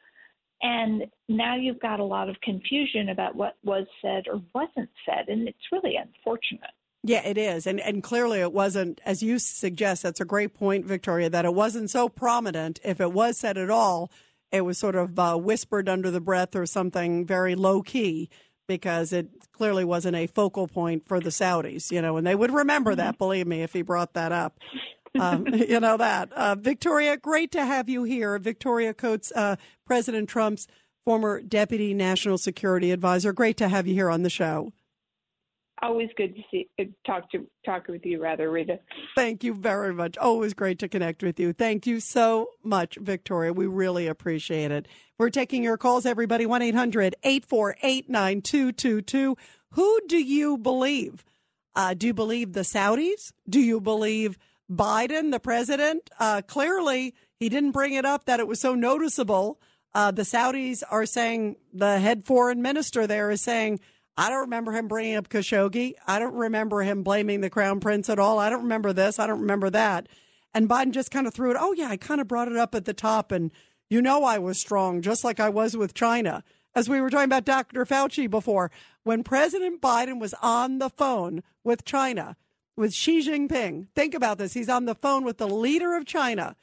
[0.62, 5.28] And now you've got a lot of confusion about what was said or wasn't said.
[5.28, 6.72] And it's really unfortunate.
[7.04, 7.66] Yeah, it is.
[7.66, 11.54] And and clearly it wasn't as you suggest, that's a great point, Victoria, that it
[11.54, 12.80] wasn't so prominent.
[12.84, 14.12] If it was said at all,
[14.52, 18.30] it was sort of uh, whispered under the breath or something very low key
[18.68, 22.54] because it clearly wasn't a focal point for the Saudis, you know, and they would
[22.54, 23.18] remember that, mm-hmm.
[23.18, 24.60] believe me, if he brought that up.
[25.20, 26.32] Um, you know that.
[26.34, 28.38] Uh, Victoria, great to have you here.
[28.40, 29.56] Victoria Coates, uh,
[29.86, 30.68] President Trump's
[31.06, 33.34] former deputy national security advisor.
[33.34, 34.74] Great to have you here on the show.
[35.84, 38.80] Always good to see uh, talk to talk with you, rather, Rita.
[39.16, 40.16] Thank you very much.
[40.16, 41.54] Always great to connect with you.
[41.54, 43.52] Thank you so much, Victoria.
[43.52, 44.88] We really appreciate it.
[45.18, 46.46] We're taking your calls, everybody.
[46.46, 49.36] 1 800 848 9222.
[49.72, 51.26] Who do you believe?
[51.76, 53.32] Uh, do you believe the Saudis?
[53.50, 54.38] Do you believe
[54.72, 56.10] Biden, the president?
[56.20, 59.60] Uh, clearly, he didn't bring it up that it was so noticeable.
[59.94, 63.80] Uh, the Saudis are saying, the head foreign minister there is saying,
[64.16, 65.94] I don't remember him bringing up Khashoggi.
[66.08, 68.40] I don't remember him blaming the crown prince at all.
[68.40, 69.20] I don't remember this.
[69.20, 70.08] I don't remember that.
[70.54, 71.58] And Biden just kind of threw it.
[71.60, 73.32] Oh, yeah, I kind of brought it up at the top.
[73.32, 73.52] And
[73.90, 76.44] you know, I was strong, just like I was with China.
[76.74, 77.86] As we were talking about Dr.
[77.86, 78.72] Fauci before,
[79.04, 82.38] when President Biden was on the phone with China,
[82.76, 84.54] with Xi Jinping, think about this.
[84.54, 86.56] He's on the phone with the leader of China.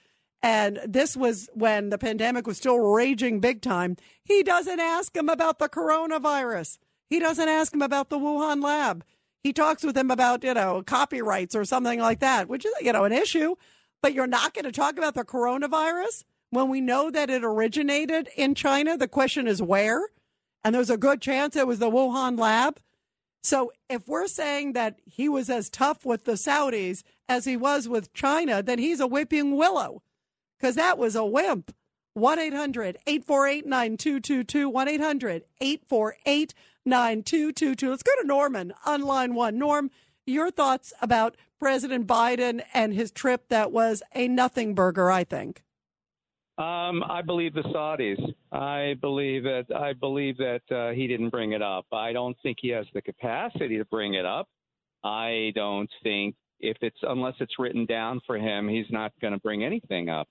[0.43, 3.97] And this was when the pandemic was still raging big time.
[4.23, 6.79] He doesn't ask him about the coronavirus.
[7.11, 9.05] He doesn't ask him about the Wuhan lab.
[9.43, 12.93] He talks with him about, you know, copyrights or something like that, which is, you
[12.93, 13.57] know, an issue.
[14.03, 18.29] But you're not going to talk about the coronavirus when we know that it originated
[18.37, 18.97] in China.
[18.97, 20.09] The question is where?
[20.63, 22.79] And there's a good chance it was the Wuhan lab.
[23.43, 27.89] So if we're saying that he was as tough with the Saudis as he was
[27.89, 30.03] with China, then he's a whipping willow
[30.59, 31.75] because that was a wimp.
[32.15, 34.69] 1 800 848 9222.
[34.69, 37.91] 1 800 848 9222.
[37.91, 39.59] Let's go to Norman on line one.
[39.59, 39.91] Norm,
[40.27, 45.63] your thoughts about President Biden and his trip that was a nothing burger, I think.
[46.59, 48.19] Um, I believe the Saudis.
[48.51, 51.87] I believe that I believe that uh, he didn't bring it up.
[51.93, 54.49] I don't think he has the capacity to bring it up.
[55.05, 59.39] I don't think if it's unless it's written down for him, he's not going to
[59.39, 60.27] bring anything up.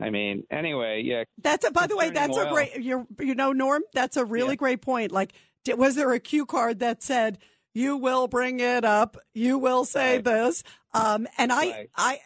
[0.00, 1.24] I mean, anyway, yeah.
[1.42, 2.46] That's a, by the way, that's oil.
[2.46, 2.76] a great.
[2.76, 4.56] You you know, Norm, that's a really yeah.
[4.56, 5.12] great point.
[5.12, 5.34] Like,
[5.66, 7.38] was there a cue card that said
[7.74, 10.24] you will bring it up, you will say right.
[10.24, 10.62] this?
[10.94, 11.90] Um, and I, right.
[11.96, 12.20] I,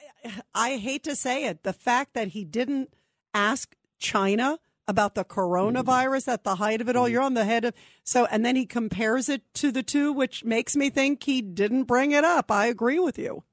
[0.55, 2.95] I hate to say it, the fact that he didn't
[3.35, 4.59] ask China
[4.89, 7.05] about the coronavirus at the height of it all.
[7.05, 7.13] Mm-hmm.
[7.13, 7.75] You're on the head of
[8.05, 11.85] so, and then he compares it to the two, which makes me think he didn't
[11.85, 12.51] bring it up.
[12.51, 13.45] I agree with you.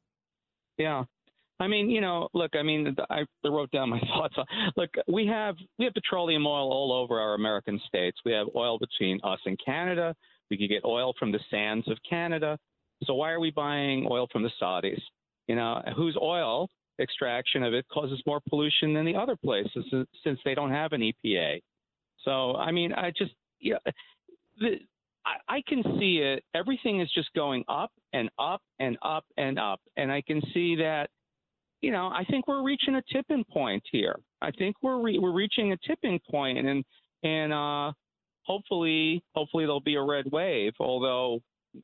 [0.78, 1.04] Yeah.
[1.62, 4.36] I mean, you know, look, I mean, I wrote down my thoughts.
[4.78, 8.18] Look, we have we have petroleum oil all over our American states.
[8.26, 10.16] We have oil between us and Canada.
[10.50, 12.58] We could get oil from the sands of Canada.
[13.04, 15.02] So why are we buying oil from the Saudis?
[15.48, 16.70] You know, whose oil
[17.00, 19.86] extraction of it causes more pollution than the other places
[20.24, 21.60] since they don't have an EPA.
[22.26, 23.78] So, I mean, I just, yeah,
[24.60, 24.78] the,
[25.26, 26.44] I, I can see it.
[26.56, 29.80] Everything is just going up and up and up and up.
[29.98, 31.10] And I can see that,
[31.82, 34.16] you know, I think we're reaching a tipping point here.
[34.42, 36.84] I think we're re- we're reaching a tipping point, and
[37.24, 37.92] and uh,
[38.44, 40.74] hopefully hopefully there'll be a red wave.
[40.80, 41.42] Although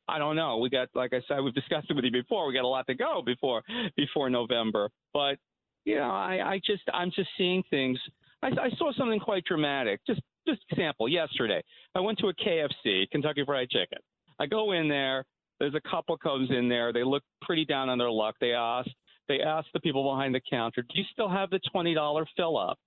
[0.08, 0.58] I don't know.
[0.58, 2.46] We got, like I said, we've discussed it with you before.
[2.46, 3.62] We got a lot to go before
[3.96, 4.90] before November.
[5.12, 5.38] But
[5.84, 7.98] you know, I, I just I'm just seeing things.
[8.42, 10.00] I, I saw something quite dramatic.
[10.06, 11.08] Just just example.
[11.08, 11.62] Yesterday,
[11.94, 13.98] I went to a KFC, Kentucky Fried Chicken.
[14.38, 15.24] I go in there.
[15.58, 16.92] There's a couple comes in there.
[16.92, 18.34] They look pretty down on their luck.
[18.40, 18.90] They asked
[19.28, 22.58] they asked the people behind the counter, "Do you still have the twenty dollar fill
[22.58, 22.78] up?"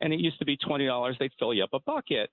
[0.00, 1.16] And it used to be twenty dollars.
[1.18, 2.30] They'd fill you up a bucket.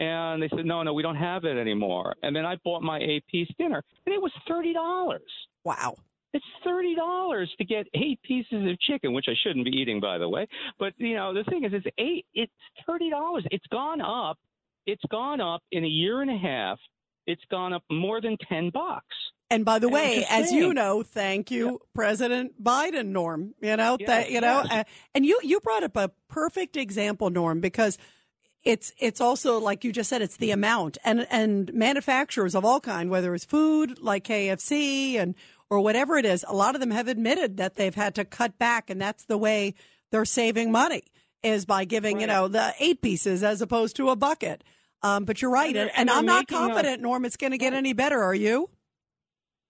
[0.00, 2.14] And they said, no, no, we don't have it anymore.
[2.22, 5.18] And then I bought my eight piece dinner, and it was $30.
[5.64, 5.96] Wow.
[6.34, 10.18] It's thirty dollars to get eight pieces of chicken, which I shouldn't be eating, by
[10.18, 10.46] the way.
[10.78, 12.26] But you know, the thing is, it's eight.
[12.34, 12.52] It's
[12.86, 13.44] thirty dollars.
[13.50, 14.38] It's gone up.
[14.86, 16.78] It's gone up in a year and a half.
[17.26, 19.16] It's gone up more than ten bucks.
[19.50, 23.54] And by the And way, as you know, thank you, President Biden, Norm.
[23.62, 24.84] You know, Yes, that you know, uh,
[25.14, 27.96] and you you brought up a perfect example, Norm, because
[28.64, 32.80] it's it's also like you just said, it's the amount and and manufacturers of all
[32.80, 35.34] kind, whether it's food like KFC and
[35.70, 38.58] or whatever it is, a lot of them have admitted that they've had to cut
[38.58, 39.74] back, and that's the way
[40.10, 41.02] they're saving money
[41.42, 44.64] is by giving you know the eight pieces as opposed to a bucket.
[45.02, 47.72] Um, but you're right, And and, and I'm not confident, Norm, it's going to get
[47.72, 48.20] any better.
[48.20, 48.68] Are you?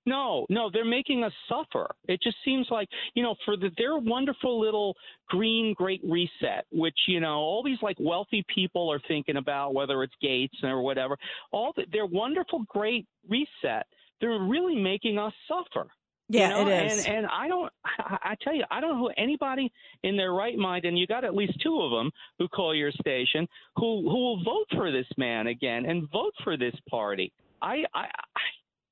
[0.09, 1.87] No, no, they're making us suffer.
[2.09, 4.97] It just seems like, you know, for the, their wonderful little
[5.29, 10.03] green great reset, which, you know, all these like wealthy people are thinking about, whether
[10.03, 11.19] it's Gates or whatever,
[11.53, 13.87] all the, their wonderful great reset,
[14.21, 15.89] they're really making us suffer.
[16.31, 16.71] Yeah, you know?
[16.71, 17.05] it is.
[17.05, 19.71] And, and I don't, I, tell you, I don't know who anybody
[20.05, 22.93] in their right mind, and you got at least two of them who call your
[22.93, 23.47] station,
[23.77, 27.33] who who will vote for this man again and vote for this party.
[27.61, 28.41] I, I, I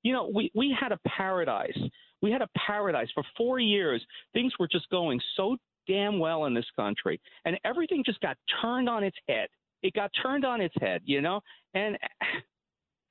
[0.06, 1.78] you know, we, we had a paradise.
[2.22, 4.04] We had a paradise for four years.
[4.32, 5.56] Things were just going so
[5.88, 9.48] damn well in this country, and everything just got turned on its head.
[9.82, 11.40] It got turned on its head, you know,
[11.74, 11.98] and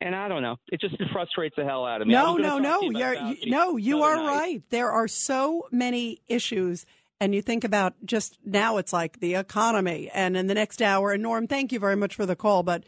[0.02, 0.58] And I don't know.
[0.72, 2.14] It just frustrates the hell out of me.
[2.14, 2.82] No, no, no.
[2.82, 4.28] You You're, you, no, you are night.
[4.28, 4.64] right.
[4.70, 6.86] There are so many issues.
[7.20, 10.12] And you think about just now, it's like the economy.
[10.14, 12.62] And in the next hour, and Norm, thank you very much for the call.
[12.62, 12.84] But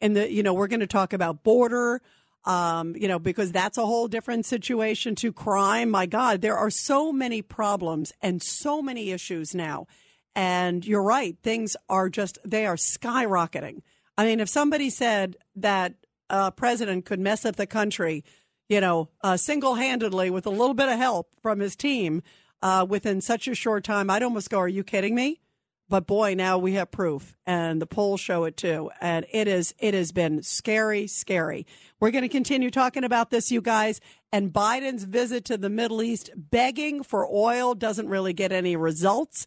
[0.00, 2.02] in the, you know, we're going to talk about border,
[2.48, 5.90] um, you know, because that's a whole different situation to crime.
[5.90, 9.86] My God, there are so many problems and so many issues now.
[10.34, 11.36] And you're right.
[11.42, 13.82] Things are just, they are skyrocketing.
[14.16, 15.94] I mean, if somebody said that
[16.30, 18.24] a president could mess up the country,
[18.68, 22.22] you know, uh, single handedly with a little bit of help from his team
[22.62, 25.40] uh, within such a short time, I'd almost go, Are you kidding me?
[25.88, 28.90] But boy, now we have proof, and the polls show it too.
[29.00, 31.66] And it is it has been scary, scary.
[31.98, 34.00] We're going to continue talking about this, you guys.
[34.30, 39.46] And Biden's visit to the Middle East, begging for oil, doesn't really get any results.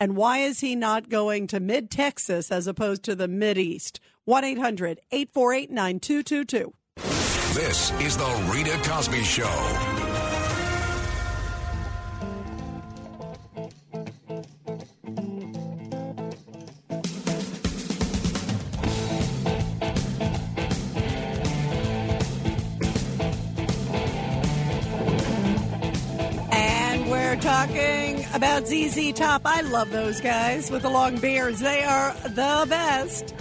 [0.00, 4.00] And why is he not going to mid Texas as opposed to the Mid East?
[4.24, 6.72] 1 800 848 9222.
[7.54, 10.11] This is the Rita Cosby Show.
[27.32, 29.40] We're talking about ZZ Top.
[29.46, 31.60] I love those guys with the long beards.
[31.60, 33.34] They are the best.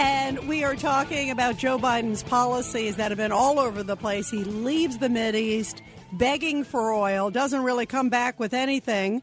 [0.00, 4.28] And we are talking about Joe Biden's policies that have been all over the place.
[4.28, 5.82] He leaves the East
[6.14, 9.22] begging for oil, doesn't really come back with anything.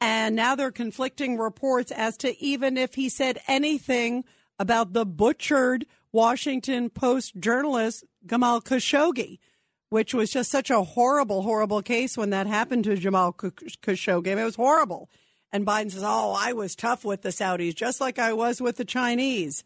[0.00, 4.24] And now there are conflicting reports as to even if he said anything
[4.58, 9.38] about the butchered Washington Post journalist Jamal Khashoggi,
[9.96, 14.26] which was just such a horrible, horrible case when that happened to Jamal Khashoggi.
[14.26, 15.08] It was horrible.
[15.50, 18.76] And Biden says, Oh, I was tough with the Saudis, just like I was with
[18.76, 19.64] the Chinese.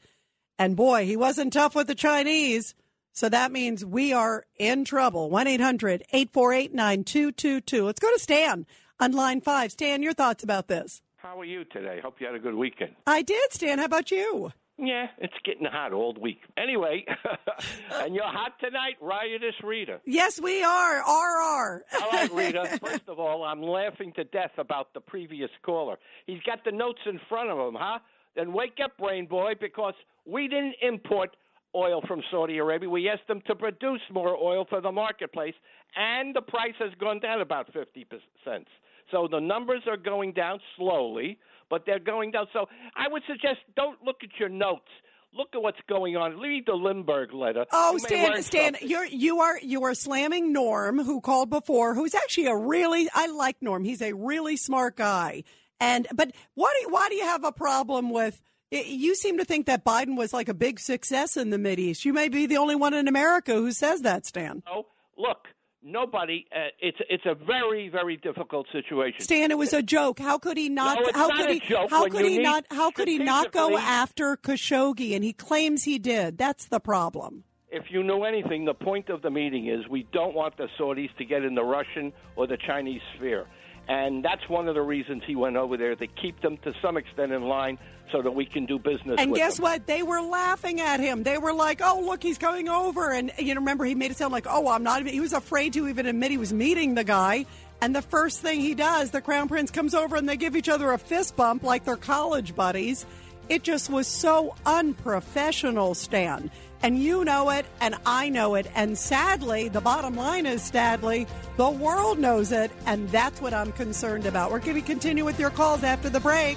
[0.57, 2.76] And boy, he wasn't tough with the Chinese.
[3.12, 5.31] So that means we are in trouble.
[5.31, 7.85] 1 800 848 9222.
[7.85, 8.66] Let's go to Stan
[9.01, 9.72] on line five.
[9.72, 11.03] Stan, your thoughts about this?
[11.16, 11.99] How are you today?
[12.01, 12.95] Hope you had a good weekend.
[13.05, 13.81] I did, Stan.
[13.81, 14.53] How about you?
[14.83, 16.41] Yeah, it's getting hot all week.
[16.57, 17.05] Anyway,
[17.93, 20.01] and you're hot tonight, riotous Rita.
[20.07, 21.01] Yes, we are.
[21.01, 21.85] RR.
[22.01, 22.78] All right, Rita.
[22.83, 25.99] First of all, I'm laughing to death about the previous caller.
[26.26, 27.99] He's got the notes in front of him, huh?
[28.37, 31.37] Then wake up, brain boy, because we didn't import
[31.74, 32.89] oil from Saudi Arabia.
[32.89, 35.55] We asked them to produce more oil for the marketplace,
[35.95, 38.07] and the price has gone down about 50
[38.45, 38.70] cents.
[39.11, 41.39] So the numbers are going down slowly,
[41.71, 42.49] but they're going down.
[42.53, 44.89] So I would suggest don't look at your notes.
[45.33, 46.41] Look at what's going on.
[46.41, 47.64] Read the Lindbergh letter.
[47.73, 48.89] Oh, Stan, Stan, something.
[48.89, 53.29] you're you are you are slamming Norm, who called before, who's actually a really I
[53.29, 53.85] like Norm.
[53.85, 55.45] He's a really smart guy.
[55.79, 58.43] And but why do you, why do you have a problem with?
[58.73, 62.05] You seem to think that Biden was like a big success in the Mid East.
[62.05, 64.62] You may be the only one in America who says that, Stan.
[64.66, 65.49] No, look,
[65.83, 66.47] nobody.
[66.55, 69.20] Uh, it's it's a very very difficult situation.
[69.20, 70.18] Stan, it was a joke.
[70.18, 70.99] How could he not?
[70.99, 71.61] No, how not could a he?
[71.61, 72.64] joke how could he not?
[72.70, 75.14] How could he not go after Khashoggi?
[75.14, 76.39] And he claims he did.
[76.39, 77.45] That's the problem.
[77.72, 81.14] If you know anything, the point of the meeting is we don't want the Saudis
[81.18, 83.47] to get in the Russian or the Chinese sphere.
[83.89, 86.97] And that's one of the reasons he went over there to keep them to some
[86.97, 87.78] extent in line
[88.12, 89.64] so that we can do business And guess them.
[89.64, 89.86] what?
[89.86, 91.22] They were laughing at him.
[91.22, 94.16] They were like, "Oh, look, he's coming over." And you know, remember he made it
[94.16, 96.94] sound like, "Oh, I'm not." Even, he was afraid to even admit he was meeting
[96.94, 97.46] the guy.
[97.82, 100.68] And the first thing he does, the crown prince comes over and they give each
[100.68, 103.06] other a fist bump like they're college buddies.
[103.48, 106.50] It just was so unprofessional, Stan.
[106.82, 108.66] And you know it, and I know it.
[108.74, 112.70] And sadly, the bottom line is, sadly, the world knows it.
[112.86, 114.50] And that's what I'm concerned about.
[114.50, 116.56] We're going to continue with your calls after the break.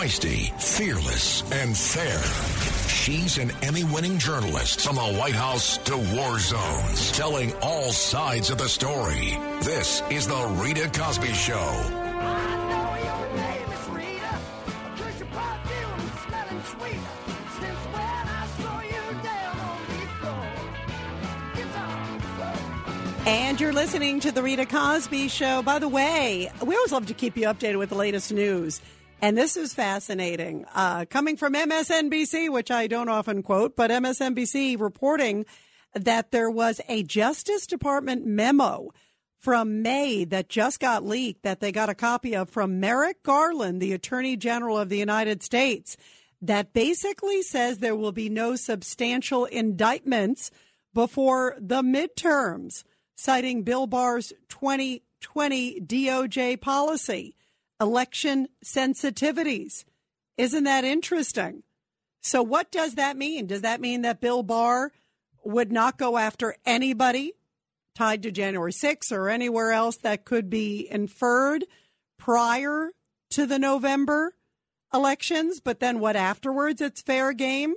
[0.00, 2.88] Feisty, fearless, and fair.
[2.88, 8.48] She's an Emmy winning journalist from the White House to war zones, telling all sides
[8.48, 9.36] of the story.
[9.60, 11.56] This is The Rita Cosby Show.
[23.26, 25.62] And you're listening to the Rita Cosby Show.
[25.62, 28.80] By the way, we always love to keep you updated with the latest news.
[29.22, 30.64] And this is fascinating.
[30.74, 35.44] Uh, coming from MSNBC, which I don't often quote, but MSNBC reporting
[35.94, 38.90] that there was a Justice Department memo
[39.38, 43.80] from May that just got leaked that they got a copy of from Merrick Garland,
[43.80, 45.96] the Attorney General of the United States,
[46.40, 50.50] that basically says there will be no substantial indictments
[50.94, 52.84] before the midterms,
[53.16, 57.34] citing Bill Barr's 2020 DOJ policy,
[57.80, 59.84] election sensitivities.
[60.36, 61.62] Isn't that interesting?
[62.20, 63.46] So, what does that mean?
[63.46, 64.92] Does that mean that Bill Barr
[65.42, 67.32] would not go after anybody
[67.94, 71.64] tied to January 6th or anywhere else that could be inferred
[72.18, 72.90] prior
[73.30, 74.34] to the November
[74.92, 76.80] elections, but then what afterwards?
[76.80, 77.74] It's fair game.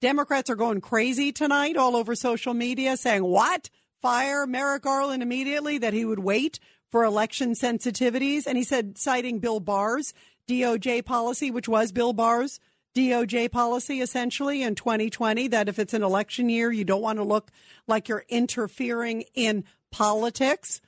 [0.00, 3.70] Democrats are going crazy tonight all over social media saying, What?
[4.00, 6.58] Fire Merrick Garland immediately, that he would wait
[6.90, 8.46] for election sensitivities.
[8.46, 10.12] And he said, citing Bill Barr's
[10.48, 12.60] DOJ policy, which was Bill Barr's
[12.94, 17.24] DOJ policy essentially in 2020 that if it's an election year, you don't want to
[17.24, 17.50] look
[17.86, 20.80] like you're interfering in politics.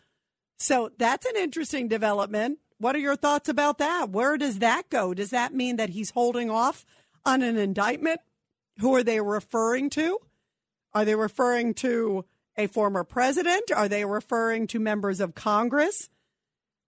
[0.59, 2.59] So that's an interesting development.
[2.79, 4.11] What are your thoughts about that?
[4.11, 5.15] Where does that go?
[5.15, 6.85] Does that mean that he's holding off
[7.25, 8.21] on an indictment?
[8.81, 10.19] Who are they referring to?
[10.93, 12.25] Are they referring to
[12.57, 13.71] a former president?
[13.75, 16.09] Are they referring to members of Congress?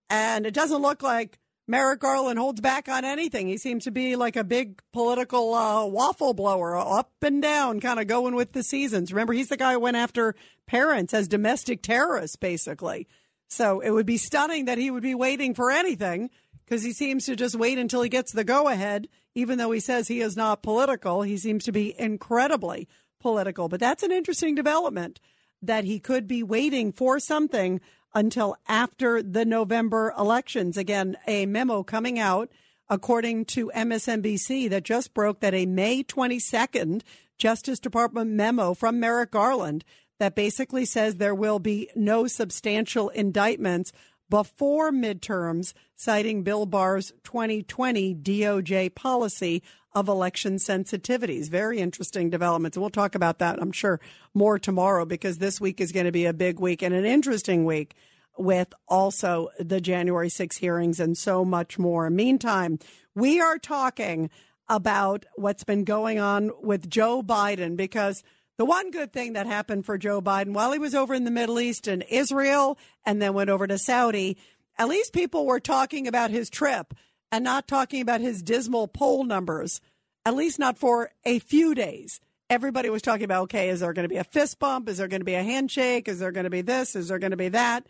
[0.09, 3.47] And it doesn't look like Merrick Garland holds back on anything.
[3.47, 7.99] He seems to be like a big political uh, waffle blower, up and down, kind
[7.99, 9.11] of going with the seasons.
[9.11, 10.35] Remember, he's the guy who went after
[10.67, 13.07] parents as domestic terrorists, basically.
[13.47, 16.29] So it would be stunning that he would be waiting for anything
[16.65, 19.79] because he seems to just wait until he gets the go ahead, even though he
[19.79, 21.23] says he is not political.
[21.23, 22.87] He seems to be incredibly
[23.19, 23.69] political.
[23.69, 25.19] But that's an interesting development
[25.67, 27.81] that he could be waiting for something
[28.13, 30.77] until after the November elections.
[30.77, 32.49] Again, a memo coming out,
[32.89, 37.01] according to MSNBC, that just broke that a May 22nd
[37.37, 39.83] Justice Department memo from Merrick Garland
[40.19, 43.91] that basically says there will be no substantial indictments
[44.29, 49.61] before midterms, citing Bill Barr's 2020 DOJ policy
[49.95, 51.49] of election sensitivities.
[51.49, 52.77] Very interesting developments.
[52.77, 54.01] We'll talk about that, I'm sure,
[54.33, 57.63] more tomorrow because this week is going to be a big week and an interesting
[57.63, 57.95] week
[58.37, 62.09] with also the January 6 hearings and so much more.
[62.09, 62.77] Meantime,
[63.15, 64.29] we are talking
[64.67, 68.23] about what's been going on with Joe Biden because
[68.57, 71.31] the one good thing that happened for Joe Biden while he was over in the
[71.31, 74.37] Middle East and Israel and then went over to Saudi,
[74.77, 76.93] at least people were talking about his trip
[77.31, 79.81] and not talking about his dismal poll numbers,
[80.25, 82.19] at least not for a few days.
[82.49, 84.87] Everybody was talking about, okay, is there going to be a fist bump?
[84.87, 86.07] Is there going to be a handshake?
[86.07, 86.95] Is there going to be this?
[86.95, 87.87] Is there going to be that?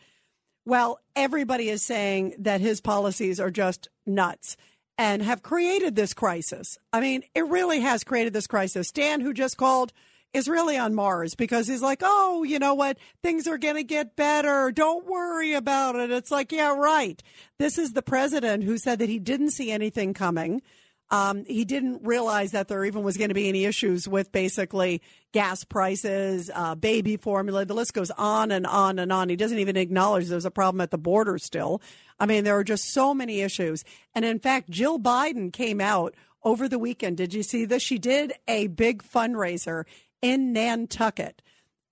[0.66, 4.58] Well, everybody is saying that his policies are just nuts
[4.98, 6.78] and have created this crisis.
[6.94, 8.92] I mean, it really has created this crisis.
[8.92, 9.92] Dan, who just called,
[10.36, 12.98] is really on Mars because he's like, oh, you know what?
[13.24, 14.70] Things are going to get better.
[14.70, 16.12] Don't worry about it.
[16.12, 17.24] It's like, yeah, right.
[17.58, 20.62] This is the president who said that he didn't see anything coming.
[21.10, 25.02] Um, he didn't realize that there even was going to be any issues with basically
[25.32, 27.64] gas prices, uh, baby formula.
[27.64, 29.30] The list goes on and on and on.
[29.30, 31.82] He doesn't even acknowledge there's a problem at the border still.
[32.20, 33.86] I mean, there are just so many issues.
[34.14, 36.14] And in fact, Jill Biden came out
[36.44, 37.18] over the weekend.
[37.18, 37.84] Did you see this?
[37.84, 39.86] She did a big fundraiser
[40.26, 41.44] in Nantucket.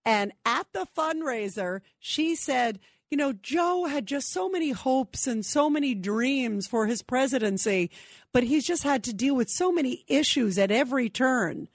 [0.04, 2.80] And at the fundraiser, she said,
[3.12, 7.92] you know, Joe had just so many hopes and so many dreams for his presidency,
[8.32, 11.68] but he's just had to deal with so many issues at every turn.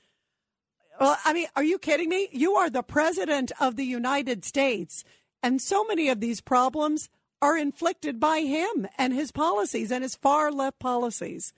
[1.01, 2.29] Well, I mean, are you kidding me?
[2.33, 5.05] You are the president of the United States,
[5.45, 7.09] and so many of these problems
[7.41, 11.53] are inflicted by him and his policies and his far left policies.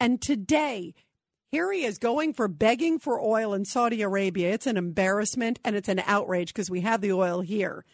[0.00, 0.92] And today,
[1.50, 4.52] here he is going for begging for oil in Saudi Arabia.
[4.52, 7.84] It's an embarrassment and it's an outrage because we have the oil here.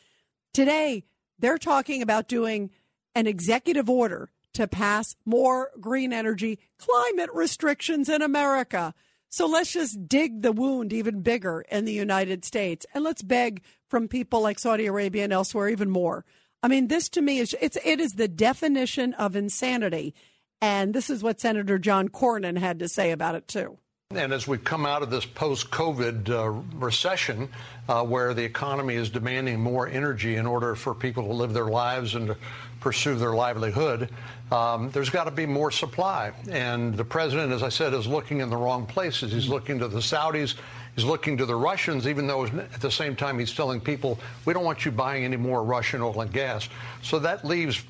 [0.53, 1.05] Today,
[1.39, 2.71] they're talking about doing
[3.15, 8.95] an executive order to pass more green energy climate restrictions in America.
[9.29, 13.63] So let's just dig the wound even bigger in the United States and let's beg
[13.89, 16.25] from people like Saudi Arabia and elsewhere even more.
[16.63, 20.15] I mean, this to me is it's it is the definition of insanity.
[20.61, 23.79] And this is what Senator John Cornyn had to say about it too.
[24.15, 27.49] And as we come out of this post COVID uh, recession,
[27.89, 31.67] uh, where the economy is demanding more energy in order for people to live their
[31.67, 32.37] lives and to
[32.81, 34.09] pursue their livelihood,
[34.53, 36.31] um, there's got to be more supply.
[36.49, 39.33] And the president, as I said, is looking in the wrong places.
[39.33, 40.55] He's looking to the Saudis.
[40.95, 44.55] He's looking to the Russians, even though at the same time he's telling people, we
[44.55, 46.69] don't want you buying any more Russian oil and gas.
[47.03, 47.83] So that leaves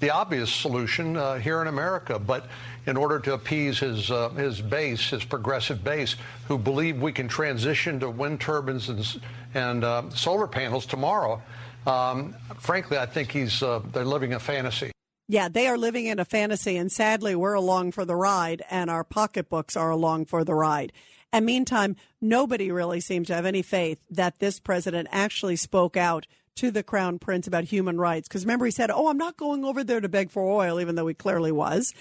[0.00, 2.18] the obvious solution uh, here in America.
[2.18, 2.46] But
[2.86, 6.16] in order to appease his uh, his base, his progressive base,
[6.48, 9.20] who believe we can transition to wind turbines and
[9.54, 11.42] and uh, solar panels tomorrow.
[11.86, 14.90] Um, frankly, I think he's uh, they're living a fantasy.
[15.26, 18.90] Yeah, they are living in a fantasy, and sadly, we're along for the ride, and
[18.90, 20.92] our pocketbooks are along for the ride.
[21.32, 26.26] And meantime, nobody really seems to have any faith that this president actually spoke out
[26.56, 28.28] to the crown prince about human rights.
[28.28, 30.94] Because remember, he said, "Oh, I'm not going over there to beg for oil," even
[30.94, 31.94] though he clearly was,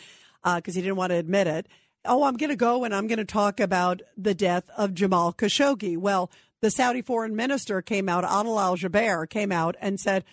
[0.44, 1.68] because uh, he didn't want to admit it.
[2.06, 5.32] Oh, I'm going to go and I'm going to talk about the death of Jamal
[5.32, 5.98] Khashoggi.
[5.98, 6.30] Well,
[6.60, 10.26] the Saudi foreign minister came out, Adel Al Jubeir, came out and said,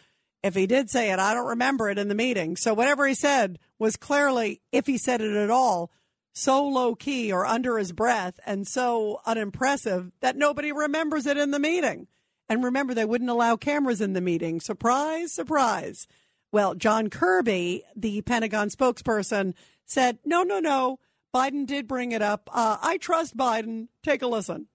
[0.42, 2.56] if he did say it, I don't remember it in the meeting.
[2.56, 5.90] So whatever he said was clearly, if he said it at all,
[6.32, 11.50] so low key or under his breath and so unimpressive that nobody remembers it in
[11.50, 12.06] the meeting.
[12.51, 14.61] And remember, they wouldn't allow cameras in the meeting.
[14.61, 16.09] Surprise, surprise.
[16.51, 19.55] Well, John Kirby, the Pentagon spokesperson,
[19.86, 20.98] said, no, no, no.
[21.32, 22.51] Biden did bring it up.
[22.53, 23.86] Uh, I trust Biden.
[24.03, 24.66] Take a listen.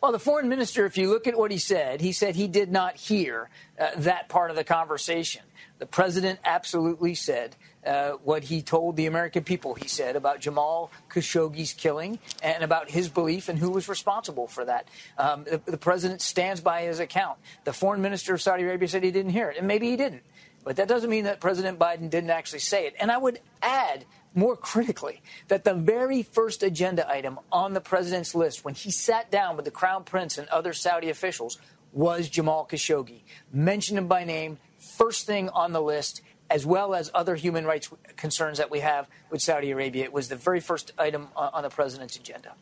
[0.00, 2.70] Well, the foreign minister, if you look at what he said, he said he did
[2.70, 5.42] not hear uh, that part of the conversation.
[5.78, 9.74] The president absolutely said uh, what he told the American people.
[9.74, 14.64] He said about Jamal Khashoggi's killing and about his belief and who was responsible for
[14.64, 14.88] that.
[15.18, 17.38] Um, the, the president stands by his account.
[17.64, 20.22] The foreign minister of Saudi Arabia said he didn't hear it, and maybe he didn't.
[20.64, 22.94] But that doesn't mean that President Biden didn't actually say it.
[23.00, 24.04] And I would add
[24.34, 29.30] more critically, that the very first agenda item on the president's list when he sat
[29.30, 31.58] down with the crown prince and other Saudi officials
[31.92, 33.20] was Jamal Khashoggi.
[33.52, 37.90] Mentioned him by name, first thing on the list, as well as other human rights
[38.16, 40.04] concerns that we have with Saudi Arabia.
[40.04, 42.54] It was the very first item on the president's agenda.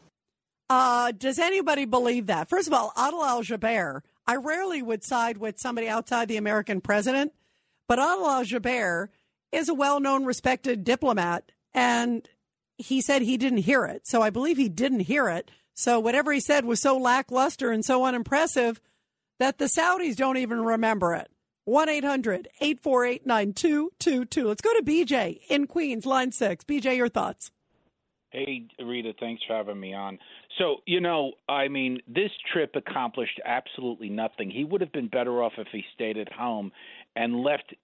[0.69, 2.49] Uh, does anybody believe that?
[2.49, 6.81] First of all, Adel Al Jubeir, I rarely would side with somebody outside the American
[6.81, 7.33] president,
[7.89, 9.09] but Adel Al Jubeir
[9.51, 12.29] is a well known, respected diplomat and
[12.77, 14.07] he said he didn't hear it.
[14.07, 15.51] So I believe he didn't hear it.
[15.75, 18.81] So whatever he said was so lackluster and so unimpressive
[19.39, 21.31] that the Saudis don't even remember it.
[21.65, 24.49] 1 800 848 9222.
[24.49, 26.65] Let's go to BJ in Queens, line six.
[26.65, 27.51] BJ, your thoughts.
[28.31, 30.19] Hey, Rita, thanks for having me on.
[30.59, 34.51] So, you know, I mean, this trip accomplished absolutely nothing.
[34.51, 36.71] He would have been better off if he stayed at home
[37.17, 37.75] and left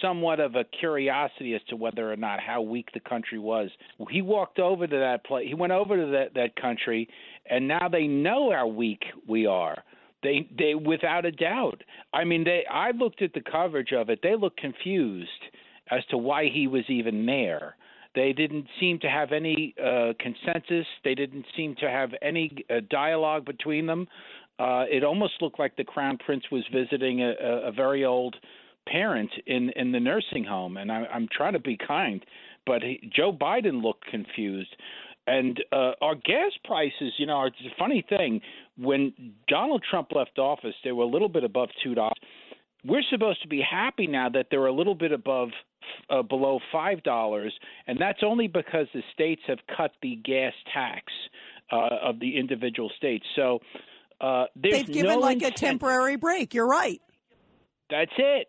[0.00, 3.70] somewhat of a curiosity as to whether or not how weak the country was.
[4.10, 5.46] He walked over to that place.
[5.48, 7.08] He went over to that that country,
[7.48, 9.82] and now they know how weak we are.
[10.22, 11.82] They they without a doubt.
[12.12, 12.64] I mean, they.
[12.70, 14.20] I looked at the coverage of it.
[14.22, 15.30] They looked confused
[15.90, 17.76] as to why he was even there.
[18.14, 20.86] They didn't seem to have any uh, consensus.
[21.04, 24.08] They didn't seem to have any uh, dialogue between them.
[24.58, 28.36] Uh, it almost looked like the crown prince was visiting a, a, a very old
[28.90, 32.24] parent in in the nursing home, and I, I'm trying to be kind,
[32.66, 34.74] but he, Joe Biden looked confused.
[35.26, 38.40] And uh, our gas prices, you know, it's a funny thing.
[38.76, 39.12] When
[39.46, 42.18] Donald Trump left office, they were a little bit above two dollars.
[42.84, 45.50] We're supposed to be happy now that they're a little bit above
[46.08, 47.52] uh, below five dollars,
[47.86, 51.04] and that's only because the states have cut the gas tax
[51.70, 53.26] uh, of the individual states.
[53.36, 53.60] So
[54.20, 55.56] uh, they've given no like incentive.
[55.56, 56.54] a temporary break.
[56.54, 57.00] You're right.
[57.90, 58.48] That's it.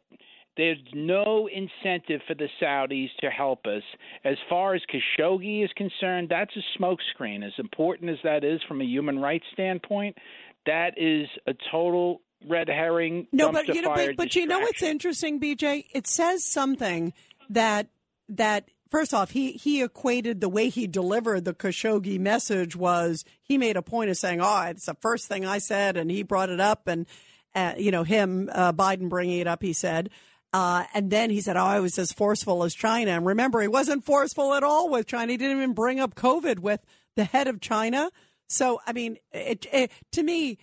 [0.58, 3.84] There's no incentive for the Saudis to help us.
[4.26, 7.45] As far as Khashoggi is concerned, that's a smokescreen.
[7.45, 10.18] As important as that is from a human rights standpoint,
[10.66, 13.28] that is a total red herring.
[13.32, 15.86] No, but you know, but, but you know what's interesting, BJ?
[15.93, 17.14] It says something
[17.49, 17.88] that
[18.30, 23.58] that first off, he he equated the way he delivered the Khashoggi message was he
[23.58, 26.49] made a point of saying, "Oh, it's the first thing I said," and he brought
[26.49, 27.08] it up, and
[27.56, 29.62] uh, you know him uh, Biden bringing it up.
[29.62, 30.10] He said.
[30.54, 33.68] Uh, and then he said, "Oh, I was as forceful as China." And remember, he
[33.68, 35.32] wasn't forceful at all with China.
[35.32, 36.82] He didn't even bring up COVID with
[37.16, 38.12] the head of China.
[38.49, 40.58] So, I mean, it, it, to me,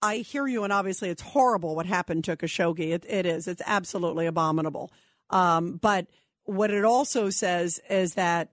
[0.00, 2.92] I hear you, and obviously, it's horrible what happened to Khashoggi.
[2.92, 3.48] It, it is.
[3.48, 4.92] It's absolutely abominable.
[5.30, 6.06] Um, but
[6.44, 8.50] what it also says is that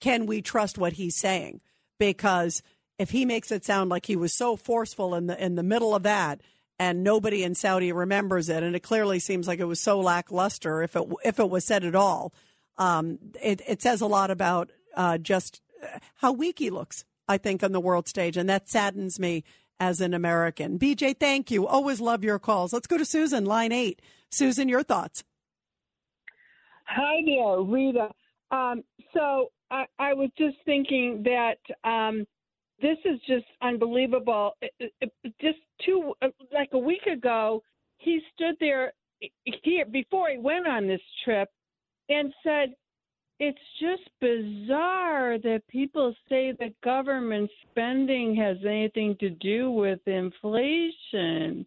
[0.00, 1.60] can we trust what he's saying?
[1.98, 2.62] Because
[2.98, 5.94] if he makes it sound like he was so forceful in the in the middle
[5.94, 6.40] of that,
[6.78, 10.82] and nobody in Saudi remembers it, and it clearly seems like it was so lackluster
[10.82, 12.32] if it if it was said at all,
[12.76, 15.60] um, it, it says a lot about uh, just
[16.16, 17.04] how weak he looks.
[17.30, 19.44] I think on the world stage, and that saddens me
[19.78, 20.78] as an American.
[20.78, 21.66] BJ, thank you.
[21.66, 22.72] Always love your calls.
[22.72, 24.00] Let's go to Susan, line eight.
[24.30, 25.24] Susan, your thoughts.
[26.84, 28.08] Hi there, Rita.
[28.50, 31.58] Um, so I, I was just thinking that
[31.88, 32.26] um,
[32.80, 34.56] this is just unbelievable.
[34.60, 37.62] It- it- just two, uh, like a week ago,
[37.98, 38.92] he stood there
[39.44, 41.50] here before he went on this trip
[42.08, 42.74] and said,
[43.40, 51.66] it's just bizarre that people say that government spending has anything to do with inflation.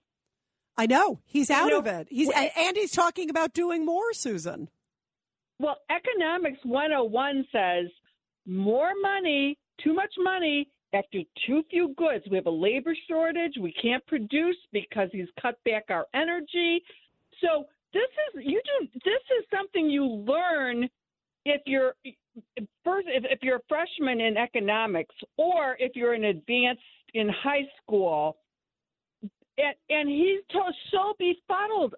[0.77, 2.07] I know he's out know, of it.
[2.09, 4.69] He's and he's talking about doing more, Susan.
[5.59, 7.87] Well, Economics 101 says
[8.45, 12.25] more money, too much money after too few goods.
[12.29, 13.53] We have a labor shortage.
[13.59, 16.81] We can't produce because he's cut back our energy.
[17.41, 18.03] So this
[18.35, 20.89] is you do this is something you learn
[21.45, 21.93] if you're
[22.83, 26.81] first if, if you're a freshman in economics or if you're an advanced
[27.13, 28.37] in high school
[29.57, 31.95] and, and he's to- so befuddled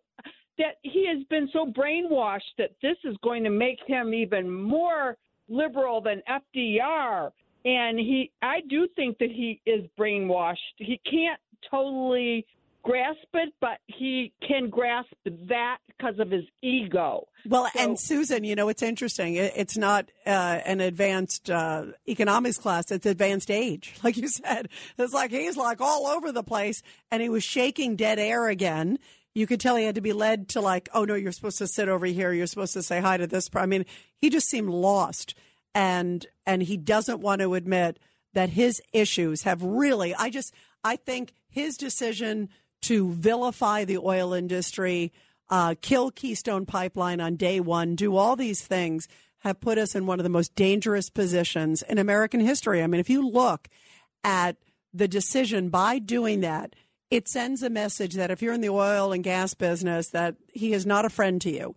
[0.58, 5.18] that he has been so brainwashed that this is going to make him even more
[5.50, 7.32] liberal than FDR.
[7.66, 10.58] And he, I do think that he is brainwashed.
[10.78, 11.40] He can't
[11.72, 12.46] totally
[12.84, 17.26] grasp it, but he can grasp that because of his ego.
[17.48, 19.36] Well, and Susan, you know, it's interesting.
[19.36, 24.70] It, it's not uh, an advanced uh, economics class; it's advanced age, like you said.
[24.98, 29.00] It's like he's like all over the place, and he was shaking dead air again.
[29.34, 31.68] You could tell he had to be led to like, oh no, you're supposed to
[31.68, 32.32] sit over here.
[32.34, 33.50] You're supposed to say hi to this.
[33.56, 33.86] I mean,
[34.16, 35.34] he just seemed lost,
[35.76, 38.00] and and he doesn't want to admit
[38.34, 40.14] that his issues have really.
[40.16, 40.54] I just,
[40.84, 42.50] I think his decision
[42.82, 45.14] to vilify the oil industry,
[45.50, 49.08] uh, kill Keystone Pipeline on day one, do all these things
[49.40, 52.82] have put us in one of the most dangerous positions in American history.
[52.82, 53.68] I mean, if you look
[54.24, 54.56] at
[54.94, 56.76] the decision by doing that,
[57.12, 60.74] it sends a message that if you're in the oil and gas business, that he
[60.74, 61.76] is not a friend to you.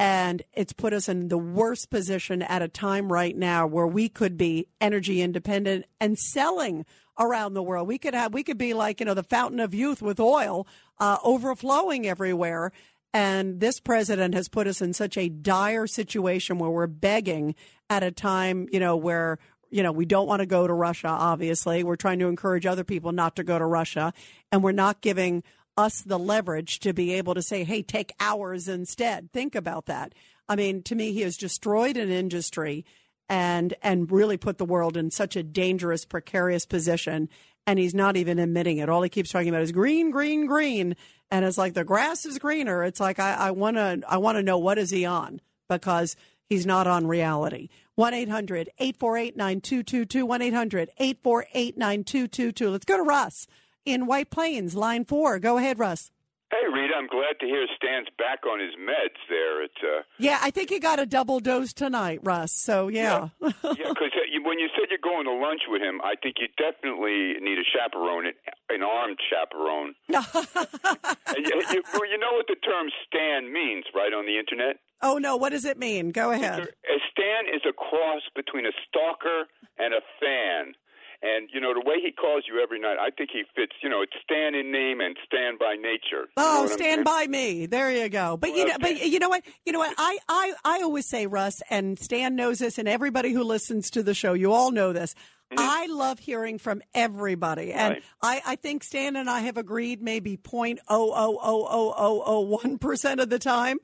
[0.00, 4.08] And it's put us in the worst position at a time right now where we
[4.08, 6.86] could be energy independent and selling
[7.18, 7.86] around the world.
[7.86, 10.66] We could have, we could be like, you know, the fountain of youth with oil
[11.00, 12.72] uh, overflowing everywhere.
[13.12, 17.54] And this president has put us in such a dire situation where we're begging
[17.90, 19.38] at a time, you know, where,
[19.68, 21.84] you know, we don't want to go to Russia, obviously.
[21.84, 24.14] We're trying to encourage other people not to go to Russia.
[24.50, 25.42] And we're not giving
[25.80, 29.32] us the leverage to be able to say, hey, take ours instead.
[29.32, 30.14] Think about that.
[30.48, 32.84] I mean, to me, he has destroyed an industry
[33.28, 37.28] and and really put the world in such a dangerous, precarious position.
[37.66, 38.88] And he's not even admitting it.
[38.88, 40.96] All he keeps talking about is green, green, green.
[41.30, 42.82] And it's like the grass is greener.
[42.82, 46.16] It's like I, I wanna I wanna know what is he on because
[46.48, 47.68] he's not on reality.
[47.94, 50.26] 1 800 848 9222.
[50.26, 52.70] 1 800 848 9222.
[52.70, 53.46] Let's go to Russ
[53.92, 55.38] in White Plains, line four.
[55.38, 56.10] Go ahead, Russ.
[56.50, 59.62] Hey, Rita, I'm glad to hear Stan's back on his meds there.
[59.62, 62.50] It's uh, Yeah, I think he got a double dose tonight, Russ.
[62.50, 63.28] So, yeah.
[63.40, 64.10] yeah, because
[64.42, 67.62] when you said you're going to lunch with him, I think you definitely need a
[67.62, 68.32] chaperone,
[68.68, 69.94] an armed chaperone.
[70.08, 74.80] you, you, well, you know what the term Stan means, right, on the internet?
[75.02, 75.36] oh, no.
[75.36, 76.10] What does it mean?
[76.10, 76.62] Go ahead.
[76.62, 79.46] A Stan is a cross between a stalker
[79.78, 80.74] and a fan.
[81.22, 83.72] And you know the way he calls you every night, I think he fits.
[83.82, 86.28] You know, it's Stan in name and Stan by nature.
[86.36, 87.66] You know Oh, stand by me.
[87.66, 88.38] There you go.
[88.38, 89.44] But you know, but you know what?
[89.66, 89.94] You know what?
[89.98, 94.02] I, I, I always say, Russ, and Stan knows this, and everybody who listens to
[94.02, 95.14] the show, you all know this.
[95.52, 95.58] Mm-hmm.
[95.58, 98.02] I love hearing from everybody, and Right.
[98.22, 102.22] I, I think Stan and I have agreed maybe point oh oh oh oh oh
[102.24, 103.78] oh one percent of the time.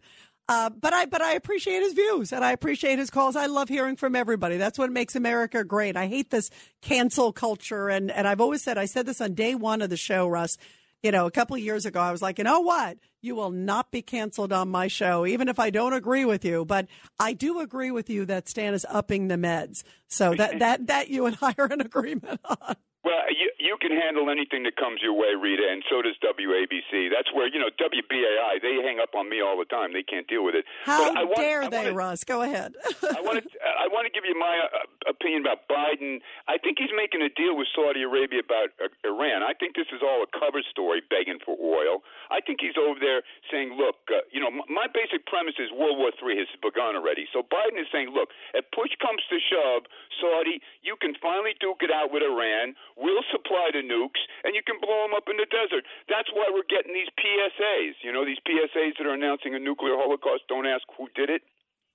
[0.48, 3.34] Uh, but I but I appreciate his views and I appreciate his calls.
[3.34, 4.56] I love hearing from everybody.
[4.58, 5.96] That's what makes America great.
[5.96, 6.50] I hate this
[6.82, 9.96] cancel culture and and I've always said I said this on day one of the
[9.96, 10.56] show, Russ.
[11.02, 12.96] You know, a couple of years ago, I was like, you know what?
[13.20, 16.64] You will not be canceled on my show, even if I don't agree with you.
[16.64, 16.86] But
[17.20, 19.82] I do agree with you that Stan is upping the meds.
[20.08, 22.76] So that that that you and I are in agreement on.
[23.06, 27.06] Well, you you can handle anything that comes your way, Rita, and so does WABC.
[27.14, 28.58] That's where you know WBAI.
[28.58, 29.94] They hang up on me all the time.
[29.94, 30.64] They can't deal with it.
[30.82, 32.24] How I want, dare they, Russ?
[32.26, 32.74] Go ahead.
[33.06, 36.18] I want to I want to give you my uh, opinion about Biden.
[36.50, 39.46] I think he's making a deal with Saudi Arabia about uh, Iran.
[39.46, 42.02] I think this is all a cover story, begging for oil.
[42.34, 43.22] I think he's over there
[43.54, 46.98] saying, "Look, uh, you know, m- my basic premise is World War III has begun
[46.98, 49.86] already." So Biden is saying, "Look, if push comes to shove,
[50.18, 52.74] Saudi, you can finally duke it out with Iran.
[52.96, 56.48] We'll supply the nukes, and you can blow them up in the desert." That's why
[56.52, 58.00] we're getting these PSAs.
[58.02, 60.48] You know, these PSAs that are announcing a nuclear holocaust.
[60.48, 61.42] Don't ask who did it.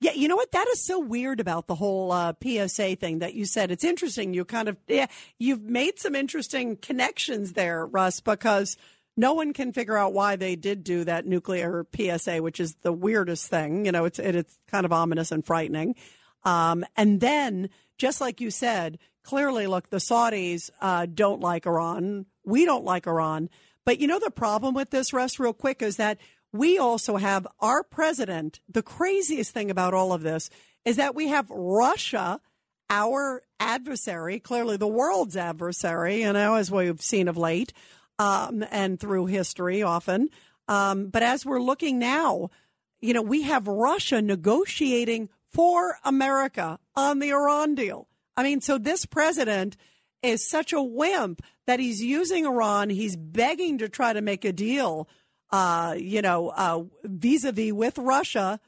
[0.02, 0.50] Yeah, you know what?
[0.50, 3.70] That is so weird about the whole uh, PSA thing that you said.
[3.70, 4.34] It's interesting.
[4.34, 5.06] You kind of yeah,
[5.38, 8.76] you've made some interesting connections there, Russ, because
[9.16, 12.92] no one can figure out why they did do that nuclear PSA, which is the
[12.92, 13.86] weirdest thing.
[13.86, 15.94] You know, it's it, it's kind of ominous and frightening.
[16.44, 22.26] Um, and then, just like you said, clearly, look, the Saudis uh, don't like Iran.
[22.44, 23.48] We don't like Iran.
[23.84, 26.18] But you know, the problem with this, Russ, real quick, is that
[26.52, 28.60] we also have our president.
[28.68, 30.50] The craziest thing about all of this
[30.84, 32.40] is that we have Russia,
[32.90, 37.72] our adversary, clearly the world's adversary, you know, as we've seen of late
[38.18, 40.28] um, and through history often.
[40.68, 42.50] Um, but as we're looking now,
[43.00, 48.08] you know, we have Russia negotiating for America on the Iran deal.
[48.36, 49.76] I mean, so this president
[50.22, 52.90] is such a wimp that he's using Iran.
[52.90, 55.08] He's begging to try to make a deal,
[55.50, 58.60] uh, you know, vis a vis with Russia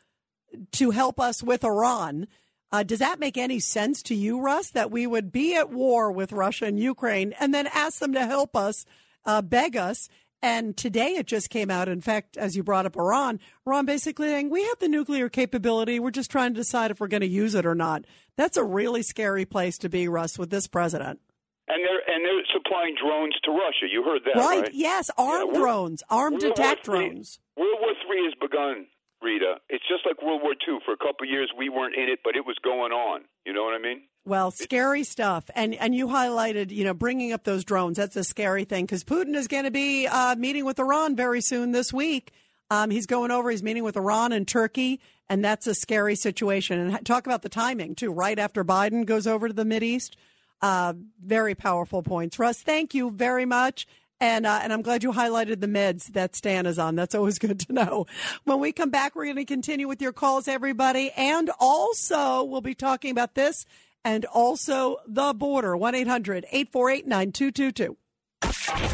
[0.73, 2.27] to help us with Iran.
[2.73, 6.11] Uh, does that make any sense to you, Russ, that we would be at war
[6.11, 8.85] with Russia and Ukraine and then ask them to help us,
[9.25, 10.09] uh, beg us?
[10.45, 11.89] And today it just came out.
[11.89, 15.99] In fact, as you brought up Iran, Iran basically saying, we have the nuclear capability.
[15.99, 18.05] We're just trying to decide if we're going to use it or not.
[18.37, 21.21] That's a really scary place to be, Russ, with this president.
[21.67, 23.87] And they're and they're supplying drones to Russia.
[23.91, 24.65] You heard that, right?
[24.65, 24.75] right?
[24.75, 27.39] Yes, armed Yeah, drones, armed attack drones.
[27.57, 28.85] World War Three has begun,
[29.25, 29.57] Rita.
[29.69, 30.79] It's just like World War II.
[30.85, 33.23] For a couple years, we weren't in it, but it was going on.
[33.45, 34.03] You know what I mean?
[34.27, 35.51] Well, scary stuff.
[35.55, 37.97] And and you highlighted, you know, bringing up those drones.
[37.97, 41.41] That's a scary thing because Putin is going to be uh, meeting with Iran very
[41.41, 42.33] soon this week.
[42.71, 43.51] Um, he's going over.
[43.51, 46.79] He's meeting with Iran and Turkey, and that's a scary situation.
[46.79, 48.13] And talk about the timing too.
[48.13, 50.17] Right after Biden goes over to the Mid East.
[50.63, 52.63] Uh, very powerful points, Russ.
[52.63, 53.87] Thank you very much.
[54.25, 56.95] And, uh, and I'm glad you highlighted the meds that Stan is on.
[56.95, 58.07] That's always good to know.
[58.45, 61.11] When we come back, we're going to continue with your calls, everybody.
[61.15, 63.67] And also, we'll be talking about this
[64.03, 65.77] and also the border.
[65.77, 67.97] 1 800 848 9222.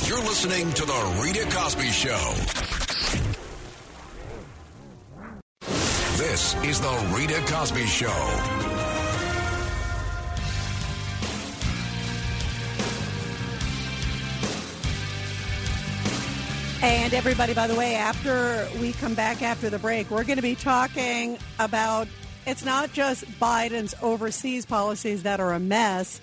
[0.09, 2.35] You're listening to The Rita Cosby Show.
[6.16, 8.80] This is The Rita Cosby Show.
[16.83, 20.43] And everybody, by the way, after we come back after the break, we're going to
[20.43, 22.09] be talking about
[22.47, 26.22] it's not just Biden's overseas policies that are a mess.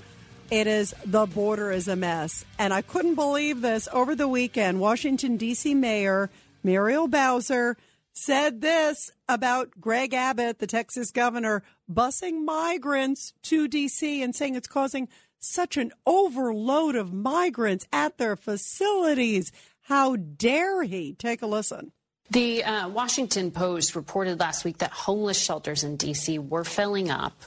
[0.50, 2.44] It is the border is a mess.
[2.58, 4.80] And I couldn't believe this over the weekend.
[4.80, 5.76] Washington, D.C.
[5.76, 6.32] Mayor
[6.64, 7.78] Muriel Bowser
[8.12, 14.24] said this about Greg Abbott, the Texas governor, busing migrants to D.C.
[14.24, 19.52] and saying it's causing such an overload of migrants at their facilities.
[19.88, 21.14] How dare he?
[21.14, 21.94] Take a listen.
[22.30, 26.40] The uh, Washington Post reported last week that homeless shelters in D.C.
[26.40, 27.42] were filling up.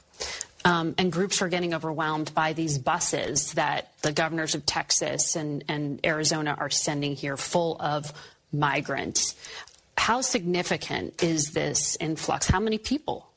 [0.65, 5.65] Um, and groups were getting overwhelmed by these buses that the governors of Texas and,
[5.69, 8.11] and Arizona are sending here full of
[8.53, 9.35] migrants.
[9.99, 12.49] How significant is this influx?
[12.49, 13.31] How many people?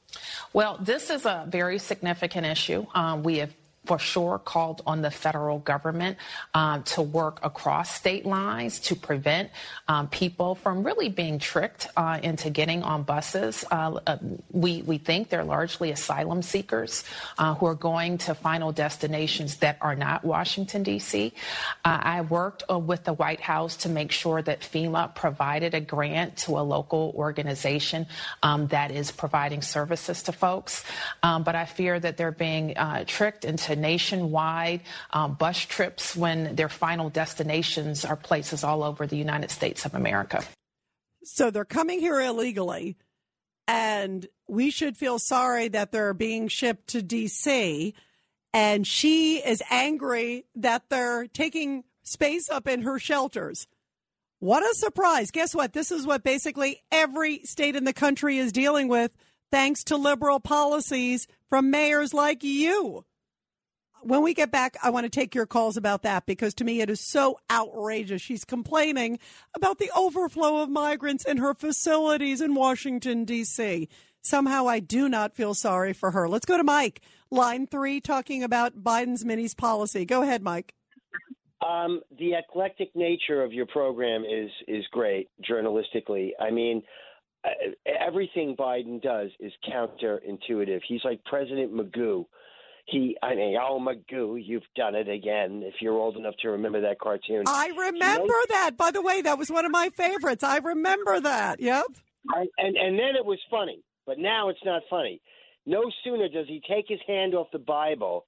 [0.54, 2.86] Well, this is a very significant issue.
[2.94, 3.54] Um, we have
[3.86, 6.18] for sure called on the federal government
[6.54, 9.50] um, to work across state lines to prevent
[9.88, 13.66] um, people from really being tricked uh, into getting on buses.
[13.70, 14.18] Uh, uh,
[14.52, 17.04] we, we think they're largely asylum seekers
[17.38, 21.34] uh, who are going to final destinations that are not Washington, D.C.
[21.84, 25.82] Uh, I worked uh, with the White House to make sure that FEMA provided a
[25.82, 28.08] grant to a local organization
[28.44, 30.84] um, that is providing services to folks.
[31.22, 32.76] Um, but I fear that they're being
[33.08, 39.18] tricked into nationwide um, bus trips when their final destinations are places all over the
[39.18, 40.44] United States of America.
[41.24, 42.98] So they're coming here illegally,
[43.68, 47.94] and we should feel sorry that they're being shipped to D.C.
[48.54, 53.68] And she is angry that they're taking space up in her shelters.
[54.40, 55.32] What a surprise.
[55.32, 55.72] Guess what?
[55.72, 59.16] This is what basically every state in the country is dealing with
[59.52, 63.06] thanks to liberal policies from mayors like you
[64.04, 66.82] when we get back, I want to take your calls about that because to me
[66.82, 68.22] it is so outrageous.
[68.22, 69.20] She's complaining
[69.56, 73.88] about the overflow of migrants in her facilities in Washington, D.C.
[74.22, 76.30] Somehow I do not feel sorry for her.
[76.30, 80.06] Let's go to Mike, line three, talking about Biden's minis policy.
[80.06, 80.74] Go ahead, Mike.
[81.68, 86.32] Um, the eclectic nature of your program is is great journalistically.
[86.40, 86.84] I mean,
[87.46, 87.50] uh,
[87.86, 90.82] everything Biden does is counterintuitive.
[90.88, 92.26] He's like President Magoo
[92.86, 95.62] he, I mean, oh Magoo, you've done it again.
[95.64, 98.72] If you're old enough to remember that cartoon, I remember that.
[98.78, 100.44] By the way, that was one of my favorites.
[100.44, 101.62] I remember that.
[101.62, 101.86] Yep.
[102.30, 105.22] I, and and then it was funny, but now it's not funny.
[105.66, 108.26] No sooner does he take his hand off the Bible,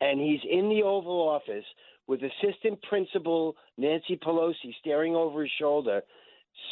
[0.00, 1.64] and he's in the Oval Office
[2.08, 6.02] with Assistant Principal Nancy Pelosi staring over his shoulder,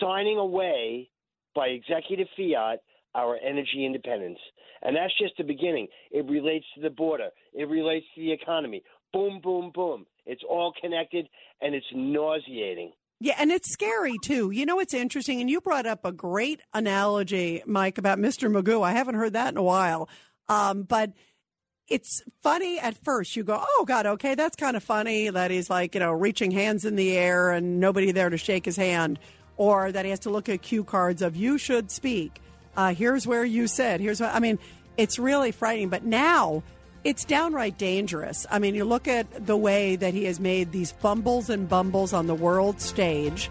[0.01, 1.11] signing away
[1.55, 2.81] by executive fiat
[3.15, 4.39] our energy independence.
[4.83, 5.89] And that's just the beginning.
[6.11, 8.83] It relates to the border, it relates to the economy.
[9.13, 10.07] Boom, boom, boom.
[10.27, 11.29] It's all connected
[11.61, 12.93] and it's nauseating.
[13.21, 14.51] Yeah, and it's scary too.
[14.51, 15.41] You know, it's interesting.
[15.41, 18.51] And you brought up a great analogy, Mike, about Mr.
[18.51, 18.85] Magoo.
[18.85, 20.09] I haven't heard that in a while.
[20.49, 21.13] Um, but
[21.89, 23.37] it's funny at first.
[23.37, 26.51] You go, oh, God, okay, that's kind of funny that he's like, you know, reaching
[26.51, 29.19] hands in the air and nobody there to shake his hand,
[29.57, 32.41] or that he has to look at cue cards of you should speak.
[32.77, 34.59] Uh, here's where you said, here's what, I mean,
[34.97, 35.89] it's really frightening.
[35.89, 36.63] But now
[37.05, 38.47] it's downright dangerous.
[38.51, 42.13] I mean, you look at the way that he has made these fumbles and bumbles
[42.13, 43.51] on the world stage.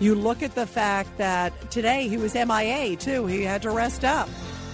[0.00, 3.26] You look at the fact that today he was MIA too.
[3.26, 4.28] He had to rest up.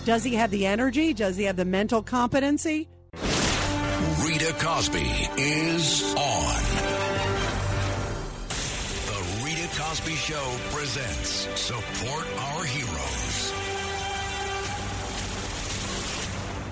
[0.05, 1.13] Does he have the energy?
[1.13, 2.89] Does he have the mental competency?
[4.25, 6.63] Rita Cosby is on.
[9.07, 12.50] The Rita Cosby Show presents Support Our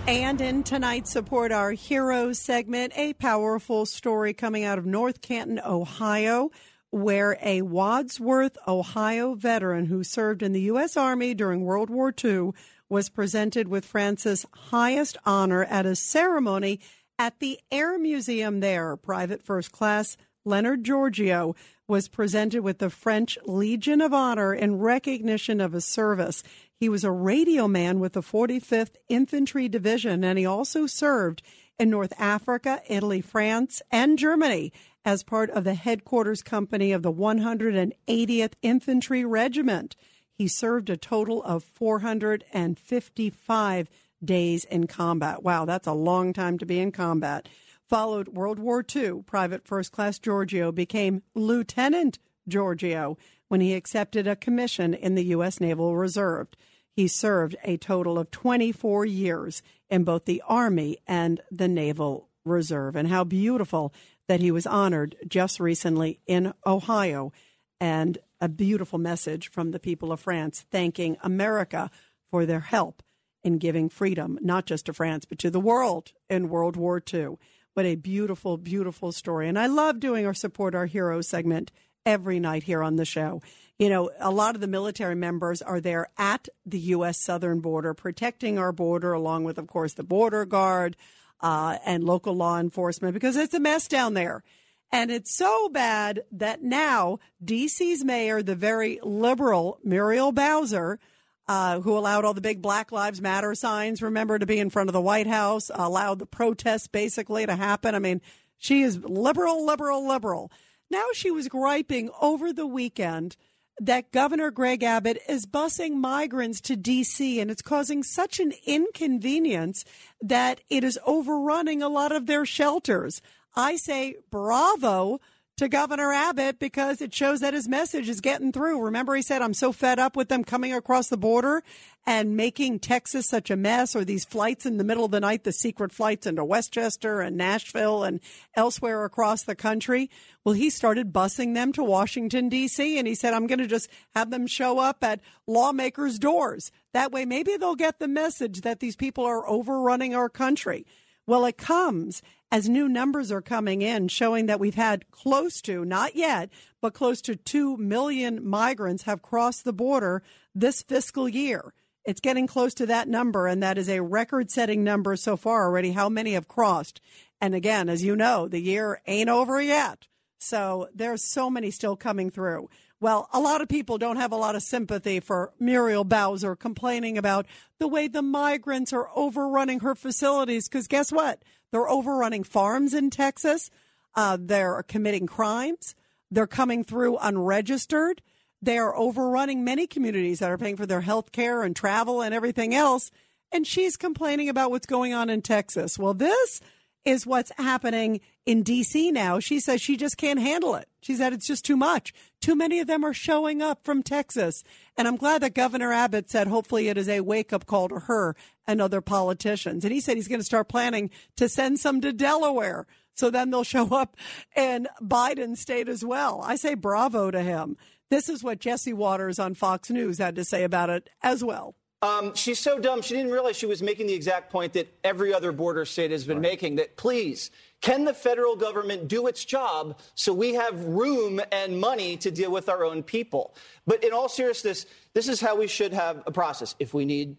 [0.09, 5.61] And in tonight's Support Our Heroes segment, a powerful story coming out of North Canton,
[5.63, 6.51] Ohio,
[6.89, 10.97] where a Wadsworth, Ohio veteran who served in the U.S.
[10.97, 12.53] Army during World War II
[12.89, 16.81] was presented with France's highest honor at a ceremony
[17.19, 18.97] at the Air Museum there.
[18.97, 21.55] Private First Class Leonard Giorgio
[21.87, 26.43] was presented with the French Legion of Honor in recognition of his service.
[26.81, 31.43] He was a radio man with the 45th Infantry Division, and he also served
[31.77, 34.73] in North Africa, Italy, France, and Germany
[35.05, 39.97] as part of the headquarters company of the 180th Infantry Regiment.
[40.33, 43.89] He served a total of 455
[44.25, 45.43] days in combat.
[45.43, 47.49] Wow, that's a long time to be in combat.
[47.89, 53.19] Followed World War II, Private First Class Giorgio became Lieutenant Giorgio
[53.49, 55.61] when he accepted a commission in the U.S.
[55.61, 56.49] Naval Reserve.
[56.95, 62.97] He served a total of 24 years in both the Army and the Naval Reserve.
[62.97, 63.93] And how beautiful
[64.27, 67.33] that he was honored just recently in Ohio.
[67.81, 71.91] And a beautiful message from the people of France thanking America
[72.31, 73.03] for their help
[73.43, 77.39] in giving freedom, not just to France, but to the world in World War II.
[77.75, 79.49] What a beautiful, beautiful story.
[79.49, 81.71] And I love doing our Support Our Heroes segment
[82.05, 83.43] every night here on the show.
[83.79, 87.19] You know, a lot of the military members are there at the U.S.
[87.19, 90.97] southern border, protecting our border, along with, of course, the border guard
[91.41, 94.43] uh, and local law enforcement, because it's a mess down there.
[94.91, 100.99] And it's so bad that now DC's mayor, the very liberal Muriel Bowser,
[101.47, 104.89] uh, who allowed all the big Black Lives Matter signs, remember, to be in front
[104.89, 107.95] of the White House, allowed the protests basically to happen.
[107.95, 108.21] I mean,
[108.57, 110.51] she is liberal, liberal, liberal.
[110.91, 113.37] Now she was griping over the weekend
[113.81, 117.41] that Governor Greg Abbott is busing migrants to D.C.
[117.41, 119.85] and it's causing such an inconvenience
[120.21, 123.21] that it is overrunning a lot of their shelters.
[123.55, 125.21] I say bravo
[125.59, 128.81] to Governor Abbott because it shows that his message is getting through.
[128.81, 131.65] Remember, he said, I'm so fed up with them coming across the border
[132.07, 135.43] and making Texas such a mess, or these flights in the middle of the night,
[135.43, 138.21] the secret flights into Westchester and Nashville and
[138.55, 140.09] elsewhere across the country.
[140.45, 143.91] Well, he started busing them to Washington, D.C., and he said, I'm going to just
[144.15, 146.71] have them show up at lawmakers' doors.
[146.95, 150.87] That way, maybe they'll get the message that these people are overrunning our country.
[151.27, 155.85] Well, it comes as new numbers are coming in showing that we've had close to,
[155.85, 160.23] not yet, but close to 2 million migrants have crossed the border
[160.55, 161.75] this fiscal year.
[162.05, 165.67] It's getting close to that number, and that is a record setting number so far
[165.67, 165.93] already.
[165.93, 167.03] How many have crossed?
[167.41, 170.07] And again, as you know, the year ain't over yet.
[170.39, 172.71] So there's so many still coming through.
[173.01, 177.19] Well, a lot of people don't have a lot of sympathy for Muriel Bowser complaining
[177.19, 177.47] about
[177.79, 180.69] the way the migrants are overrunning her facilities.
[180.69, 181.43] Because guess what?
[181.71, 183.71] They're overrunning farms in Texas.
[184.15, 185.95] Uh, they're committing crimes.
[186.31, 188.23] They're coming through unregistered.
[188.61, 192.35] They are overrunning many communities that are paying for their health care and travel and
[192.35, 193.11] everything else.
[193.53, 195.99] And she's complaining about what's going on in Texas.
[195.99, 196.61] Well, this
[197.05, 199.13] is what's happening in D.C.
[199.13, 199.39] now.
[199.41, 200.89] She says she just can't handle it.
[201.03, 202.15] She said it's just too much.
[202.41, 204.65] Too many of them are showing up from Texas.
[204.97, 207.99] And I'm glad that Governor Abbott said hopefully it is a wake up call to
[207.99, 208.35] her
[208.67, 209.85] and other politicians.
[209.85, 212.87] And he said he's going to start planning to send some to Delaware.
[213.15, 214.17] So then they'll show up
[214.57, 216.41] in Biden state as well.
[216.43, 217.77] I say bravo to him.
[218.09, 221.75] This is what Jesse Watters on Fox News had to say about it as well.
[222.01, 223.03] Um, she's so dumb.
[223.03, 226.25] She didn't realize she was making the exact point that every other border state has
[226.25, 226.43] been right.
[226.51, 227.51] making that please,
[227.81, 232.53] can the federal government do its job so we have room and money to deal
[232.53, 233.55] with our own people?
[233.87, 236.77] But in all seriousness, this is how we should have a process.
[236.79, 237.37] If we need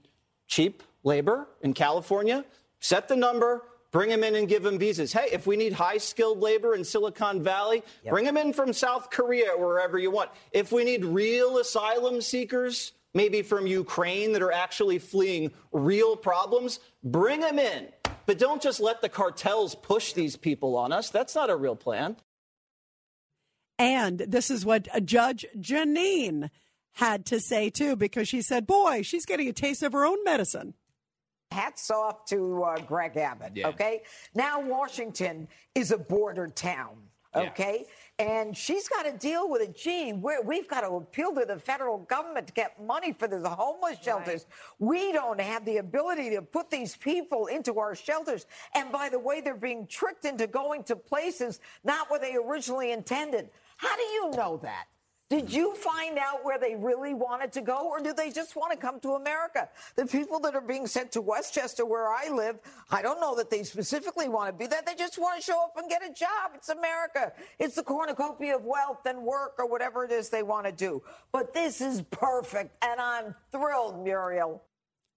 [0.48, 2.44] cheap labor in California,
[2.82, 5.14] set the number, bring them in and give them visas.
[5.14, 8.12] Hey, if we need high skilled labor in Silicon Valley, yep.
[8.12, 10.32] bring them in from South Korea or wherever you want.
[10.52, 16.80] If we need real asylum seekers, maybe from Ukraine, that are actually fleeing real problems,
[17.04, 17.90] bring them in.
[18.26, 21.10] But don't just let the cartels push these people on us.
[21.10, 22.18] That's not a real plan.
[23.80, 26.50] And this is what Judge Jeanine
[26.94, 30.24] had to say, too, because she said, boy, she's getting a taste of her own
[30.24, 30.74] medicine.
[31.52, 33.54] Hats off to uh, Greg Abbott.
[33.56, 33.70] Yeah.
[33.70, 34.02] Okay.
[34.36, 36.98] Now Washington is a border town.
[37.36, 37.86] Okay.
[37.86, 37.86] Yeah.
[38.20, 39.78] And she's got to deal with it.
[39.78, 43.50] Gee, we have got to appeal to the federal government to get money for the
[43.50, 44.46] homeless shelters.
[44.82, 44.90] Right.
[44.90, 48.46] We don't have the ability to put these people into our shelters.
[48.76, 52.92] And by the way, they're being tricked into going to places not where they originally
[52.92, 53.50] intended.
[53.78, 54.88] How do you know that?
[55.30, 58.72] Did you find out where they really wanted to go, or do they just want
[58.72, 59.70] to come to America?
[59.96, 62.58] The people that are being sent to Westchester, where I live,
[62.90, 64.82] I don't know that they specifically want to be there.
[64.84, 66.54] They just want to show up and get a job.
[66.56, 67.32] It's America.
[67.60, 71.04] It's the cornucopia of wealth and work, or whatever it is they want to do.
[71.32, 74.64] But this is perfect, and I'm thrilled, Muriel.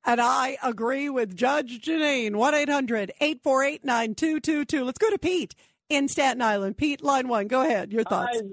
[0.05, 2.37] And I agree with Judge Jeanine.
[2.37, 4.85] 1 800 848 9222.
[4.85, 5.55] Let's go to Pete
[5.89, 6.77] in Staten Island.
[6.77, 7.47] Pete, line one.
[7.47, 7.93] Go ahead.
[7.93, 8.41] Your thoughts.
[8.43, 8.49] Hi,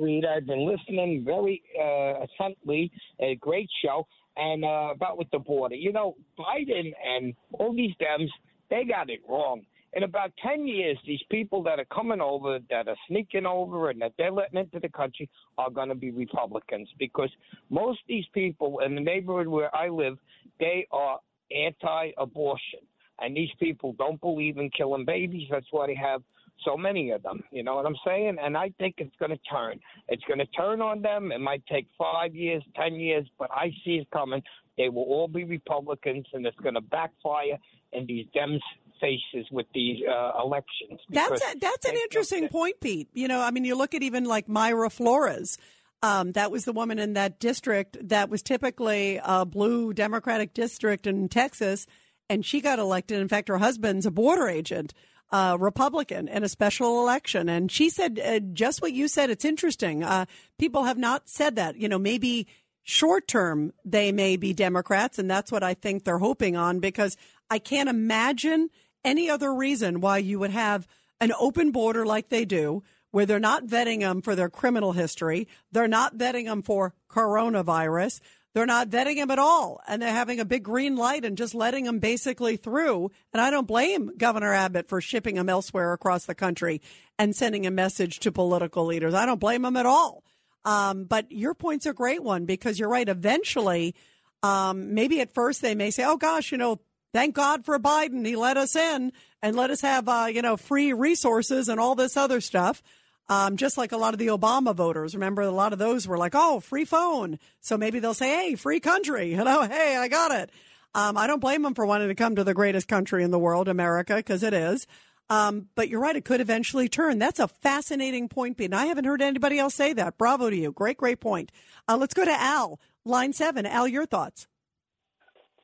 [0.00, 0.24] Reed.
[0.24, 2.90] I've been listening very uh, attentively.
[3.20, 4.06] A great show.
[4.36, 8.28] And uh, about with the border, you know, Biden and all these Dems,
[8.68, 9.62] they got it wrong.
[9.94, 14.02] In about 10 years, these people that are coming over, that are sneaking over, and
[14.02, 15.26] that they're letting into the country
[15.56, 17.30] are going to be Republicans because
[17.70, 20.18] most of these people in the neighborhood where I live,
[20.60, 21.18] they are
[21.50, 22.80] anti abortion.
[23.20, 25.48] And these people don't believe in killing babies.
[25.50, 26.20] That's why they have
[26.64, 27.42] so many of them.
[27.50, 28.36] You know what I'm saying?
[28.42, 29.78] And I think it's going to turn.
[30.08, 31.32] It's going to turn on them.
[31.32, 34.42] It might take five years, ten years, but I see it coming.
[34.76, 37.58] They will all be Republicans, and it's going to backfire
[37.92, 38.60] in these Dems'
[39.00, 41.00] faces with these uh, elections.
[41.10, 43.08] That's a, that's an interesting point, Pete.
[43.12, 45.58] You know, I mean, you look at even like Mayra Flores.
[46.02, 51.06] Um, that was the woman in that district that was typically a blue Democratic district
[51.06, 51.86] in Texas,
[52.28, 53.18] and she got elected.
[53.18, 54.92] In fact, her husband's a border agent
[55.30, 57.48] uh, Republican in a special election.
[57.48, 59.30] And she said uh, just what you said.
[59.30, 60.02] It's interesting.
[60.02, 60.26] Uh,
[60.58, 61.76] people have not said that.
[61.76, 62.46] You know, maybe
[62.82, 67.16] short term they may be Democrats, and that's what I think they're hoping on because
[67.50, 68.70] I can't imagine
[69.04, 70.86] any other reason why you would have
[71.20, 72.82] an open border like they do.
[73.12, 75.48] Where they're not vetting them for their criminal history.
[75.72, 78.20] They're not vetting them for coronavirus.
[78.56, 81.54] They're not vetting him at all, and they're having a big green light and just
[81.54, 83.10] letting him basically through.
[83.34, 86.80] And I don't blame Governor Abbott for shipping him elsewhere across the country
[87.18, 89.12] and sending a message to political leaders.
[89.12, 90.24] I don't blame him at all.
[90.64, 93.06] Um, but your point's a great one because you're right.
[93.06, 93.94] Eventually,
[94.42, 96.80] um, maybe at first they may say, "Oh gosh, you know,
[97.12, 98.26] thank God for Biden.
[98.26, 99.12] He let us in
[99.42, 102.82] and let us have, uh, you know, free resources and all this other stuff.
[103.28, 105.14] Um, just like a lot of the Obama voters.
[105.14, 107.38] Remember, a lot of those were like, oh, free phone.
[107.60, 109.34] So maybe they'll say, hey, free country.
[109.46, 110.50] Know, hey, I got it.
[110.94, 113.38] Um, I don't blame them for wanting to come to the greatest country in the
[113.38, 114.86] world, America, because it is.
[115.28, 117.18] Um, but you're right, it could eventually turn.
[117.18, 118.66] That's a fascinating point, Pete.
[118.66, 120.18] And I haven't heard anybody else say that.
[120.18, 120.72] Bravo to you.
[120.72, 121.50] Great, great point.
[121.88, 123.66] Uh, let's go to Al, line seven.
[123.66, 124.46] Al, your thoughts.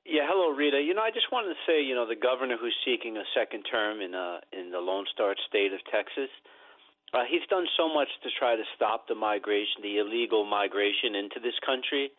[0.05, 0.81] Yeah, hello, Rita.
[0.81, 3.63] You know, I just wanted to say, you know, the governor who's seeking a second
[3.63, 6.29] term in uh, in the Lone Star State of Texas,
[7.13, 11.41] uh, he's done so much to try to stop the migration, the illegal migration into
[11.41, 12.11] this country,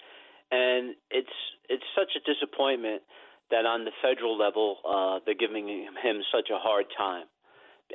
[0.52, 1.38] and it's
[1.70, 3.02] it's such a disappointment
[3.50, 7.26] that on the federal level uh, they're giving him such a hard time,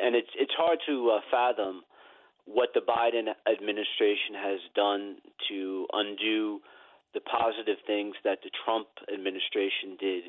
[0.01, 1.83] and it's it's hard to uh, fathom
[2.47, 5.17] what the Biden administration has done
[5.51, 6.61] to undo
[7.15, 10.25] the positive things that the Trump administration did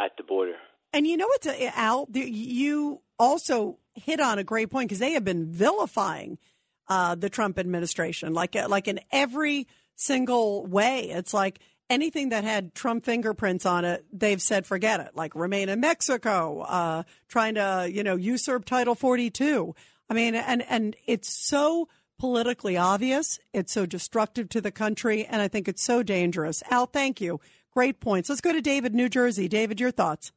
[0.00, 0.56] at the border.
[0.92, 2.08] And you know what's uh, Al?
[2.12, 6.38] You also hit on a great point because they have been vilifying
[6.88, 11.10] uh, the Trump administration, like uh, like in every single way.
[11.10, 11.60] It's like
[11.90, 15.10] anything that had Trump fingerprints on it, they've said forget it.
[15.14, 19.74] Like remain in Mexico, uh, trying to you know usurp Title Forty Two.
[20.08, 21.88] I mean, and and it's so
[22.18, 23.38] politically obvious.
[23.52, 26.62] It's so destructive to the country, and I think it's so dangerous.
[26.70, 27.40] Al, thank you.
[27.72, 28.28] Great points.
[28.28, 29.48] Let's go to David, New Jersey.
[29.48, 30.32] David, your thoughts.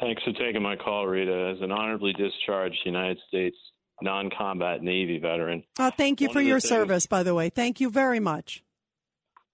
[0.00, 1.54] Thanks for taking my call, Rita.
[1.54, 3.56] As an honorably discharged United States
[4.02, 5.62] non combat Navy veteran.
[5.78, 7.48] Uh, thank you for your things, service, by the way.
[7.48, 8.62] Thank you very much.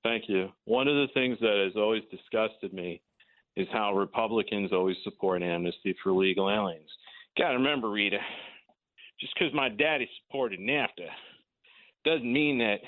[0.03, 0.49] Thank you.
[0.65, 3.01] One of the things that has always disgusted me
[3.57, 6.89] is how Republicans always support amnesty for legal aliens.
[7.39, 8.19] Got to remember, Rita,
[9.21, 11.09] just because my daddy supported NAFTA
[12.05, 12.81] doesn't mean that,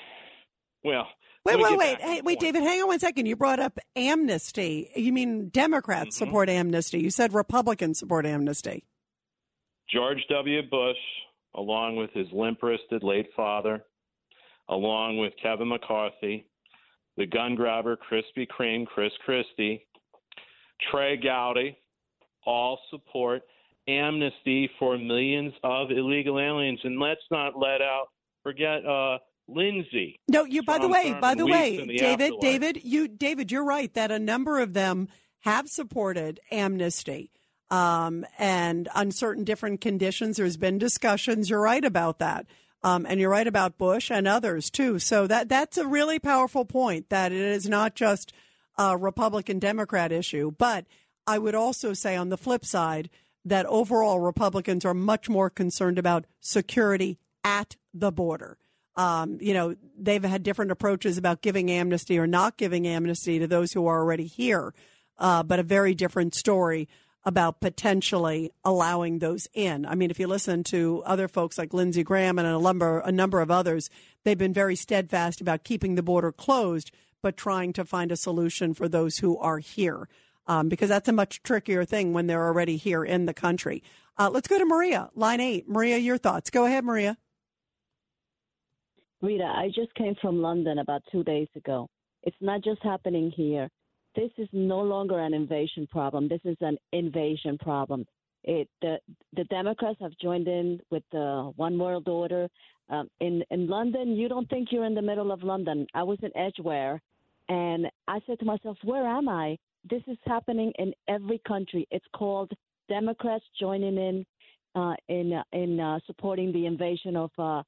[0.83, 1.07] well,
[1.45, 2.01] Wait, wait, wait.
[2.01, 3.27] Hey, wait, David, hang on one second.
[3.27, 4.89] You brought up amnesty.
[4.95, 6.25] You mean Democrats mm-hmm.
[6.25, 6.99] support amnesty.
[6.99, 8.83] You said Republicans support amnesty.
[9.89, 10.61] George W.
[10.69, 10.97] Bush,
[11.53, 13.83] along with his limp wristed late father,
[14.69, 16.47] along with Kevin McCarthy,
[17.17, 19.85] the gun grabber Krispy Kreme, Chris Christie,
[20.91, 21.77] Trey Gowdy,
[22.45, 23.43] all support
[23.87, 26.79] amnesty for millions of illegal aliens.
[26.83, 28.07] And let's not let out
[28.41, 30.19] forget uh, Lindsey.
[30.27, 30.63] No, you.
[30.63, 32.41] By the way, by the way, the David, afterlife.
[32.41, 35.07] David, you, David, you're right that a number of them
[35.41, 37.31] have supported amnesty.
[37.69, 41.49] Um, and on certain different conditions, there's been discussions.
[41.49, 42.45] You're right about that.
[42.83, 44.99] Um, and you're right about Bush and others too.
[44.99, 48.31] So that that's a really powerful point that it is not just
[48.77, 50.51] a Republican Democrat issue.
[50.51, 50.85] But
[51.25, 53.09] I would also say on the flip side
[53.43, 58.57] that overall Republicans are much more concerned about security at the border.
[58.95, 63.47] Um, you know, they've had different approaches about giving amnesty or not giving amnesty to
[63.47, 64.73] those who are already here,
[65.17, 66.87] uh, but a very different story
[67.25, 69.85] about potentially allowing those in.
[69.85, 73.11] I mean, if you listen to other folks like Lindsey Graham and a number, a
[73.11, 73.89] number of others,
[74.23, 76.91] they've been very steadfast about keeping the border closed,
[77.23, 80.07] but trying to find a solution for those who are here.
[80.47, 83.81] Um, because that's a much trickier thing when they're already here in the country.
[84.15, 85.67] Uh, let's go to Maria, line eight.
[85.67, 86.51] Maria, your thoughts.
[86.51, 87.17] Go ahead, Maria.
[89.21, 91.87] Rita, I just came from London about two days ago.
[92.23, 93.69] It's not just happening here.
[94.15, 96.27] This is no longer an invasion problem.
[96.27, 98.05] This is an invasion problem.
[98.43, 98.99] It, the,
[99.35, 102.47] the Democrats have joined in with the one world order.
[102.89, 105.87] Um, in, in London, you don't think you're in the middle of London.
[105.93, 107.01] I was in Edgware,
[107.49, 109.57] and I said to myself, where am I?
[109.89, 111.87] This is happening in every country.
[111.91, 112.51] It's called
[112.89, 114.25] Democrats joining in
[114.75, 117.63] uh, in uh, in uh, supporting the invasion of uh,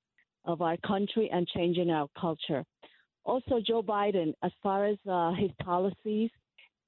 [0.48, 2.64] of our country and changing our culture.
[3.26, 6.32] Also, Joe Biden, as far as uh, his policies,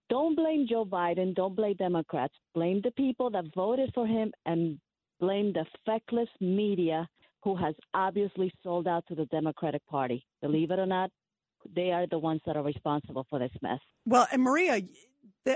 [0.10, 1.36] don't blame Joe Biden.
[1.36, 2.34] Don't blame Democrats.
[2.56, 4.80] Blame the people that voted for him and
[5.19, 7.07] blame the feckless media
[7.44, 10.26] who has obviously sold out to the Democratic Party.
[10.41, 11.11] Believe it or not,
[11.76, 13.80] they are the ones that are responsible for this mess.
[14.06, 14.81] Well, and Maria,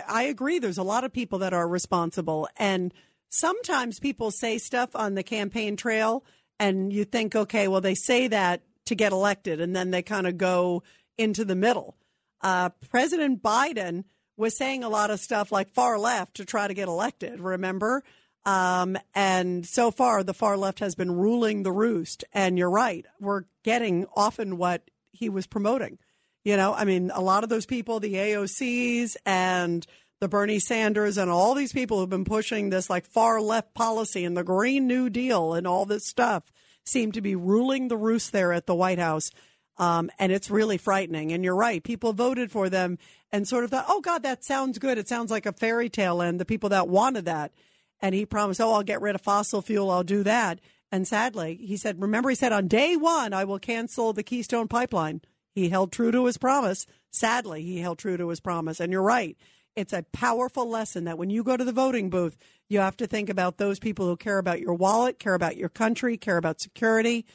[0.07, 0.59] I agree.
[0.59, 2.47] There's a lot of people that are responsible.
[2.57, 2.93] And
[3.29, 6.23] sometimes people say stuff on the campaign trail,
[6.59, 10.27] and you think, okay, well, they say that to get elected, and then they kind
[10.27, 10.83] of go
[11.17, 11.95] into the middle.
[12.41, 14.03] Uh, President Biden
[14.35, 18.03] was saying a lot of stuff like far left to try to get elected, remember?
[18.45, 22.23] Um, and so far, the far left has been ruling the roost.
[22.33, 25.99] And you're right, we're getting often what he was promoting.
[26.43, 29.85] You know, I mean, a lot of those people, the AOCs and
[30.23, 34.23] the Bernie Sanders and all these people who've been pushing this like far left policy
[34.23, 36.45] and the Green New Deal and all this stuff
[36.85, 39.31] seem to be ruling the roost there at the White House.
[39.77, 41.33] Um, and it's really frightening.
[41.33, 41.83] And you're right.
[41.83, 42.99] People voted for them
[43.33, 44.97] and sort of thought, oh, God, that sounds good.
[44.97, 46.21] It sounds like a fairy tale.
[46.21, 47.51] And the people that wanted that.
[47.99, 49.91] And he promised, oh, I'll get rid of fossil fuel.
[49.91, 50.61] I'll do that.
[50.89, 54.69] And sadly, he said, remember, he said, on day one, I will cancel the Keystone
[54.69, 55.19] Pipeline.
[55.53, 56.85] He held true to his promise.
[57.11, 58.79] Sadly, he held true to his promise.
[58.79, 59.35] And you're right.
[59.75, 62.37] It's a powerful lesson that when you go to the voting booth,
[62.69, 65.69] you have to think about those people who care about your wallet, care about your
[65.69, 67.25] country, care about security.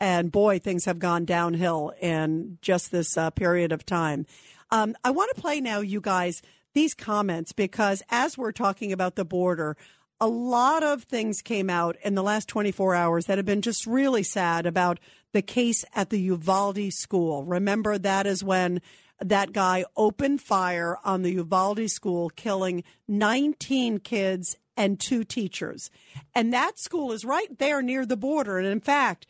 [0.00, 4.26] And boy, things have gone downhill in just this uh, period of time.
[4.70, 6.40] Um, I want to play now, you guys,
[6.74, 9.76] these comments because as we're talking about the border,
[10.18, 13.86] a lot of things came out in the last 24 hours that have been just
[13.86, 14.98] really sad about
[15.32, 17.44] the case at the Uvalde school.
[17.44, 18.80] Remember, that is when
[19.28, 25.90] that guy opened fire on the Uvalde school, killing 19 kids and two teachers.
[26.34, 28.58] And that school is right there near the border.
[28.58, 29.26] And in fact,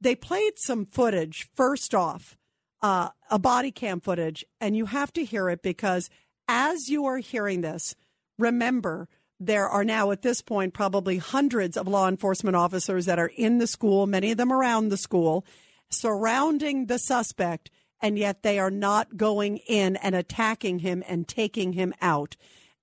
[0.00, 2.36] they played some footage first off,
[2.82, 6.10] uh, a body cam footage, and you have to hear it because
[6.46, 7.94] as you are hearing this,
[8.38, 9.08] remember
[9.40, 13.58] there are now at this point probably hundreds of law enforcement officers that are in
[13.58, 15.44] the school, many of them around the school,
[15.90, 17.70] surrounding the suspect,
[18.04, 22.36] and yet they are not going in and attacking him and taking him out.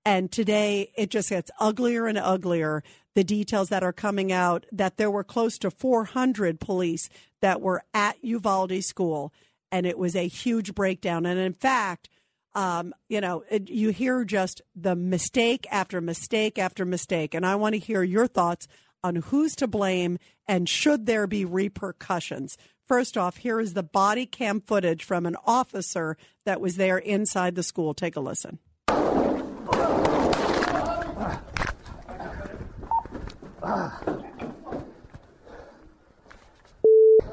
[0.04, 2.82] And today it just gets uglier and uglier.
[3.14, 7.08] The details that are coming out that there were close to 400 police
[7.40, 9.32] that were at Uvalde School,
[9.70, 11.24] and it was a huge breakdown.
[11.24, 12.08] And in fact,
[12.56, 17.32] um, you know, it, you hear just the mistake after mistake after mistake.
[17.32, 18.66] And I want to hear your thoughts
[19.04, 20.18] on who's to blame
[20.48, 22.56] and should there be repercussions.
[22.86, 27.54] First off, here is the body cam footage from an officer that was there inside
[27.54, 27.94] the school.
[27.94, 28.58] Take a listen.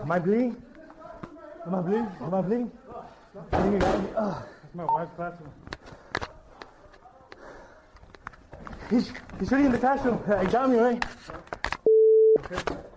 [0.10, 0.62] Am I bleeding?
[1.66, 2.12] Am I bleeding?
[2.22, 2.72] Am I bleeding?
[3.52, 4.10] Bleeding out of me.
[4.18, 5.52] Ah, it's my wife's classroom.
[8.90, 10.20] He's, he's sitting in the classroom.
[10.28, 11.06] I got me, right?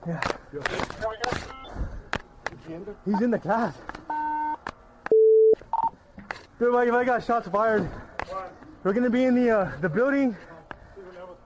[0.06, 0.20] Yeah.
[3.04, 3.74] He's in the class.
[6.58, 7.90] Dude, Mike, I got shots fired.
[8.84, 10.36] We're gonna be in the uh, the building,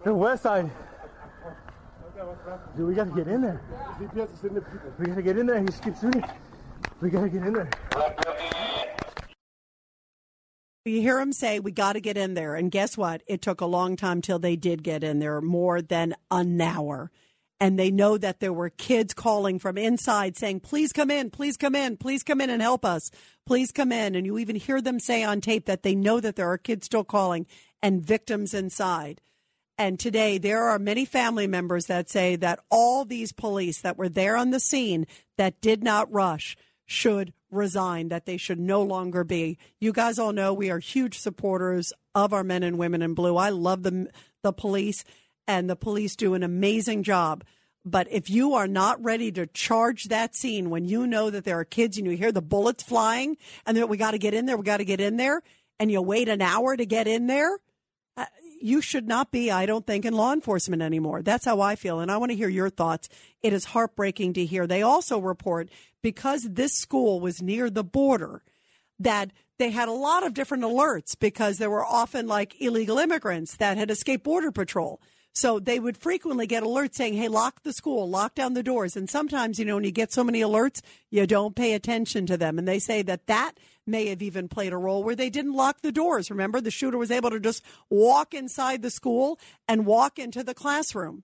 [0.05, 0.71] the west side.
[2.77, 3.61] Dude, we gotta get in there.
[4.99, 5.61] We gotta get in there.
[5.61, 6.25] He keeps shooting.
[7.01, 7.71] We gotta get in there.
[10.87, 12.55] You hear him say, We got to get in there.
[12.55, 13.23] And guess what?
[13.27, 17.11] It took a long time till they did get in there, more than an hour.
[17.59, 21.57] And they know that there were kids calling from inside saying, Please come in, please
[21.57, 23.11] come in, please come in and help us,
[23.47, 24.15] please come in.
[24.15, 26.87] And you even hear them say on tape that they know that there are kids
[26.87, 27.47] still calling
[27.83, 29.21] and victims inside.
[29.79, 34.09] And today, there are many family members that say that all these police that were
[34.09, 35.07] there on the scene
[35.37, 36.57] that did not rush
[36.87, 39.59] should resign, that they should no longer be.
[39.81, 43.37] You guys all know we are huge supporters of our men and women in blue.
[43.37, 44.09] I love the,
[44.43, 45.05] the police,
[45.47, 47.45] and the police do an amazing job.
[47.85, 51.61] But if you are not ready to charge that scene when you know that there
[51.61, 54.47] are kids and you hear the bullets flying and that we got to get in
[54.47, 55.43] there, we got to get in there,
[55.79, 57.59] and you wait an hour to get in there,
[58.17, 58.25] uh,
[58.61, 61.23] you should not be, I don't think, in law enforcement anymore.
[61.23, 62.01] That's how I feel.
[62.01, 63.09] And I want to hear your thoughts.
[63.43, 64.67] It is heartbreaking to hear.
[64.67, 65.69] They also report
[66.03, 68.43] because this school was near the border
[68.99, 73.57] that they had a lot of different alerts because there were often like illegal immigrants
[73.57, 75.01] that had escaped border patrol.
[75.37, 78.97] So they would frequently get alerts saying, hey, lock the school, lock down the doors.
[78.97, 80.81] And sometimes, you know, when you get so many alerts,
[81.11, 82.59] you don't pay attention to them.
[82.59, 83.53] And they say that that
[83.87, 86.31] may have even played a role where they didn't lock the doors.
[86.31, 89.39] Remember, the shooter was able to just walk inside the school
[89.69, 91.23] and walk into the classroom.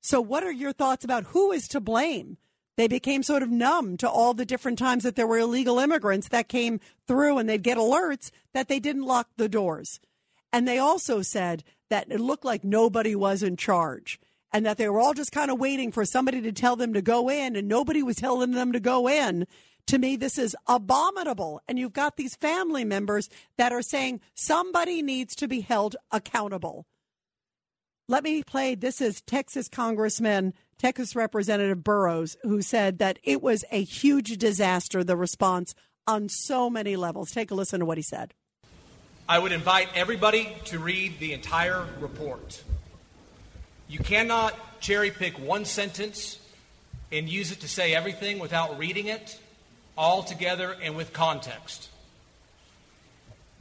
[0.00, 2.38] So, what are your thoughts about who is to blame?
[2.76, 6.28] They became sort of numb to all the different times that there were illegal immigrants
[6.30, 10.00] that came through and they'd get alerts that they didn't lock the doors.
[10.52, 14.20] And they also said that it looked like nobody was in charge
[14.52, 17.02] and that they were all just kind of waiting for somebody to tell them to
[17.02, 19.46] go in and nobody was telling them to go in.
[19.88, 21.60] To me, this is abominable.
[21.66, 26.86] And you've got these family members that are saying somebody needs to be held accountable.
[28.08, 28.74] Let me play.
[28.74, 35.02] This is Texas Congressman, Texas Representative Burrows, who said that it was a huge disaster,
[35.02, 35.74] the response
[36.06, 37.30] on so many levels.
[37.30, 38.34] Take a listen to what he said.
[39.28, 42.62] I would invite everybody to read the entire report.
[43.88, 46.38] You cannot cherry pick one sentence
[47.12, 49.38] and use it to say everything without reading it
[49.96, 51.88] all together and with context.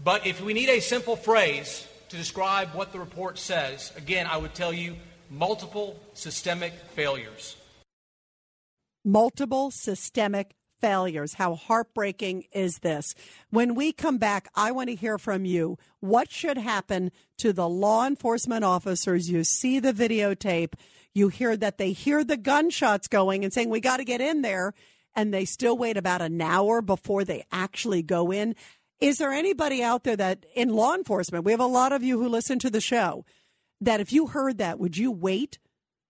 [0.04, 4.38] But if we need a simple phrase to describe what the report says, again, I
[4.38, 4.96] would tell you
[5.30, 7.56] multiple systemic failures.
[9.06, 11.36] Multiple systemic failures.
[11.36, 13.14] How heartbreaking is this?
[13.50, 15.78] When we come back, I want to hear from you.
[16.00, 19.30] What should happen to the law enforcement officers?
[19.30, 20.74] You see the videotape,
[21.14, 24.42] you hear that they hear the gunshots going and saying, We got to get in
[24.42, 24.74] there.
[25.14, 28.56] And they still wait about an hour before they actually go in.
[29.02, 32.22] Is there anybody out there that in law enforcement, we have a lot of you
[32.22, 33.26] who listen to the show,
[33.82, 35.60] that if you heard that, would you wait?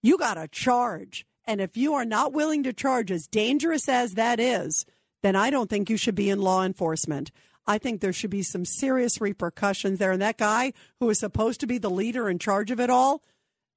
[0.04, 1.26] You got to charge.
[1.46, 4.86] And if you are not willing to charge, as dangerous as that is,
[5.24, 7.32] then I don't think you should be in law enforcement.
[7.68, 10.12] I think there should be some serious repercussions there.
[10.12, 13.22] And that guy who is supposed to be the leader in charge of it all,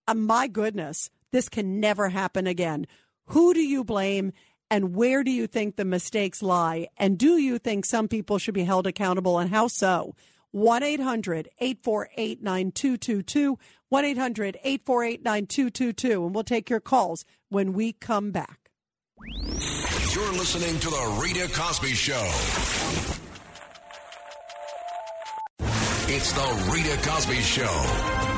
[0.09, 2.87] uh, my goodness, this can never happen again.
[3.27, 4.33] Who do you blame?
[4.71, 6.89] And where do you think the mistakes lie?
[6.97, 10.15] And do you think some people should be held accountable and how so?
[10.55, 13.59] 1 800 848 9222.
[13.89, 16.27] 1 800 848 9222.
[16.27, 18.71] And we'll take your calls when we come back.
[20.15, 22.25] You're listening to The Rita Cosby Show.
[26.07, 28.34] It's The Rita Cosby Show.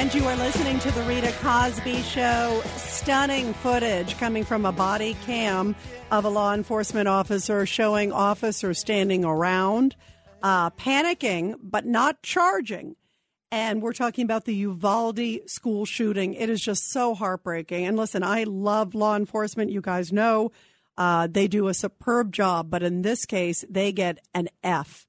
[0.00, 2.62] And you are listening to the Rita Cosby Show.
[2.76, 5.76] Stunning footage coming from a body cam
[6.10, 9.94] of a law enforcement officer showing officers standing around,
[10.42, 12.96] uh, panicking, but not charging.
[13.52, 16.32] And we're talking about the Uvalde school shooting.
[16.32, 17.84] It is just so heartbreaking.
[17.84, 19.70] And listen, I love law enforcement.
[19.70, 20.50] You guys know
[20.96, 25.06] uh, they do a superb job, but in this case, they get an F.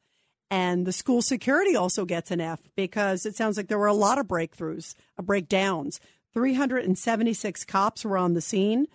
[0.51, 3.93] And the school security also gets an F because it sounds like there were a
[3.93, 6.01] lot of breakthroughs, uh, breakdowns.
[6.33, 8.87] 376 cops were on the scene,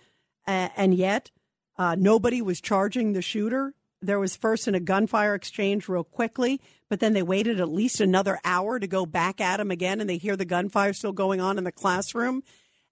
[0.47, 1.31] uh, and yet
[1.79, 3.73] uh, nobody was charging the shooter.
[4.03, 6.61] There was first in a gunfire exchange real quickly,
[6.91, 10.07] but then they waited at least another hour to go back at him again, and
[10.07, 12.43] they hear the gunfire still going on in the classroom.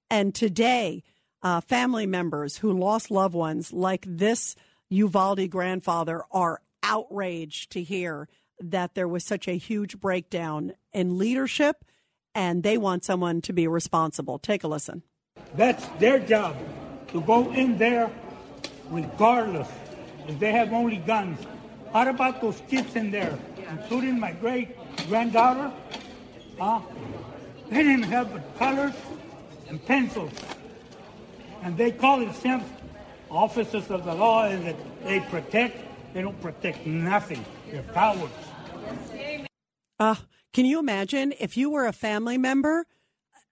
[0.10, 1.04] And today,
[1.44, 4.56] uh, family members who lost loved ones, like this
[4.90, 8.28] Uvalde grandfather, are outraged to hear
[8.60, 11.84] that there was such a huge breakdown in leadership
[12.34, 14.38] and they want someone to be responsible.
[14.40, 15.04] Take a listen.
[15.56, 16.56] That's their job
[17.10, 18.12] to go in there
[18.90, 19.70] regardless
[20.28, 21.40] if they have only guns.
[21.94, 23.38] How about those kids in there,
[23.70, 24.76] including my great
[25.08, 25.72] granddaughter?
[26.60, 26.82] Huh?
[27.70, 28.94] They didn't have but colors
[29.70, 30.32] and pencils.
[31.64, 32.66] And they call themselves
[33.30, 36.14] officers of the law and that they protect.
[36.14, 37.44] They don't protect nothing.
[40.00, 40.16] Uh,
[40.54, 42.86] can you imagine if you were a family member?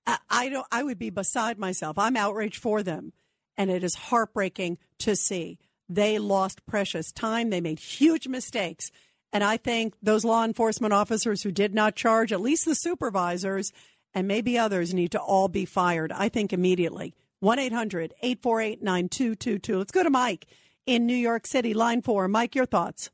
[0.06, 0.68] I, I don't.
[0.72, 1.98] I would be beside myself.
[1.98, 3.14] I'm outraged for them,
[3.58, 5.60] and it is heartbreaking to see
[5.90, 7.50] they lost precious time.
[7.50, 8.92] They made huge mistakes,
[9.32, 13.72] and I think those law enforcement officers who did not charge, at least the supervisors,
[14.14, 16.12] and maybe others, need to all be fired.
[16.12, 17.16] I think immediately.
[17.40, 19.78] 1 800 848 9222.
[19.78, 20.46] Let's go to Mike
[20.86, 22.28] in New York City, line four.
[22.28, 23.10] Mike, your thoughts.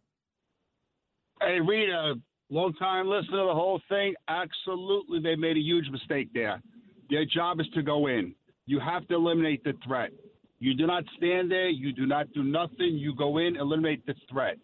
[1.42, 2.16] Hey, Rita,
[2.50, 4.14] long time listener to the whole thing.
[4.28, 6.62] Absolutely, they made a huge mistake there.
[7.10, 8.36] Their job is to go in.
[8.66, 10.12] You have to eliminate the threat.
[10.60, 11.70] You do not stand there.
[11.70, 12.98] You do not do nothing.
[12.98, 14.58] You go in, eliminate the threat.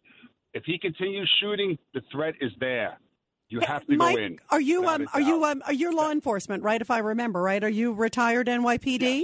[0.53, 2.97] If he continues shooting, the threat is there.
[3.49, 4.39] You have to Mike, go in.
[4.49, 6.81] Are you um are you um are you law enforcement, right?
[6.81, 9.23] If I remember right, are you retired NYPD?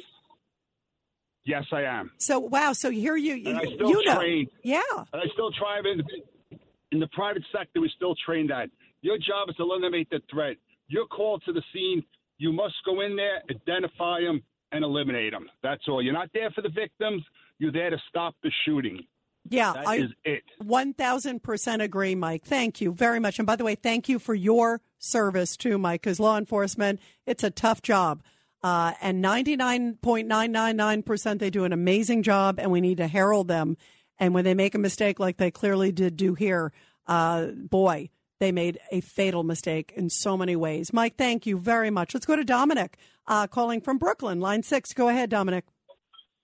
[1.43, 2.11] Yes, I am.
[2.19, 4.15] So wow, so here you you, still you know.
[4.15, 4.47] train.
[4.63, 4.81] Yeah.
[5.11, 6.03] And I still try in
[6.91, 7.81] in the private sector.
[7.81, 8.69] We still train that.
[9.01, 10.57] Your job is to eliminate the threat.
[10.87, 12.03] You're called to the scene.
[12.37, 14.41] You must go in there, identify them,
[14.71, 15.47] and eliminate them.
[15.63, 16.01] That's all.
[16.01, 17.23] You're not there for the victims.
[17.59, 18.99] You're there to stop the shooting.
[19.49, 20.43] Yeah, That I is it.
[20.59, 22.45] One thousand percent agree, Mike.
[22.45, 23.39] Thank you very much.
[23.39, 26.01] And by the way, thank you for your service too, Mike.
[26.01, 28.21] Because law enforcement, it's a tough job,
[28.61, 32.71] uh, and ninety nine point nine nine nine percent they do an amazing job, and
[32.71, 33.77] we need to herald them.
[34.21, 36.71] And when they make a mistake, like they clearly did do here,
[37.07, 40.93] uh, boy, they made a fatal mistake in so many ways.
[40.93, 42.13] Mike, thank you very much.
[42.13, 44.93] Let's go to Dominic, uh, calling from Brooklyn, line six.
[44.93, 45.65] Go ahead, Dominic.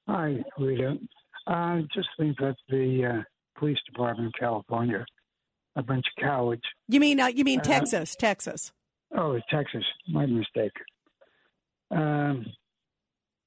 [0.08, 0.98] Hi, Rita.
[1.46, 3.24] I just think that the uh,
[3.60, 5.06] police department in California,
[5.76, 6.64] a bunch of cowards.
[6.88, 8.72] You mean uh, you mean Uh, Texas, Texas?
[9.16, 10.74] Oh, Texas, my mistake.
[11.92, 12.46] Um,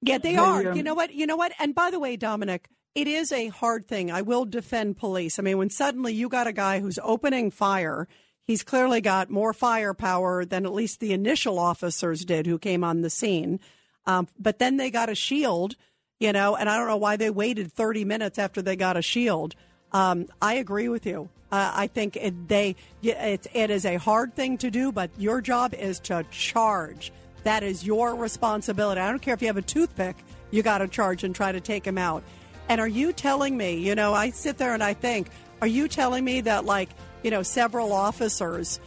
[0.02, 0.70] Yeah, they They, are.
[0.70, 1.12] um, you know what?
[1.12, 1.52] You know what?
[1.58, 4.10] And by the way, Dominic, it is a hard thing.
[4.10, 5.38] I will defend police.
[5.38, 8.08] I mean, when suddenly you got a guy who's opening fire,
[8.46, 13.02] he's clearly got more firepower than at least the initial officers did who came on
[13.02, 13.60] the scene.
[14.06, 15.76] Um, but then they got a shield,
[16.18, 19.02] you know, and I don't know why they waited 30 minutes after they got a
[19.02, 19.54] shield.
[19.92, 21.28] Um, I agree with you.
[21.52, 25.40] Uh, I think it, they it, it is a hard thing to do, but your
[25.40, 27.12] job is to charge.
[27.42, 29.00] That is your responsibility.
[29.00, 30.16] I don't care if you have a toothpick,
[30.50, 32.22] you got to charge and try to take him out.
[32.70, 35.28] And are you telling me, you know, I sit there and I think,
[35.60, 36.88] are you telling me that, like,
[37.24, 38.78] you know, several officers,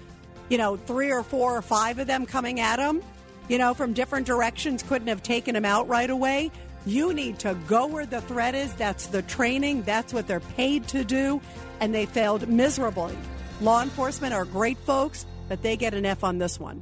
[0.48, 3.04] you know, three or four or five of them coming at him,
[3.50, 6.50] you know, from different directions couldn't have taken him out right away?
[6.86, 8.74] You need to go where the threat is.
[8.76, 11.42] That's the training, that's what they're paid to do.
[11.82, 13.18] And they failed miserably.
[13.60, 16.82] Law enforcement are great folks, but they get an F on this one.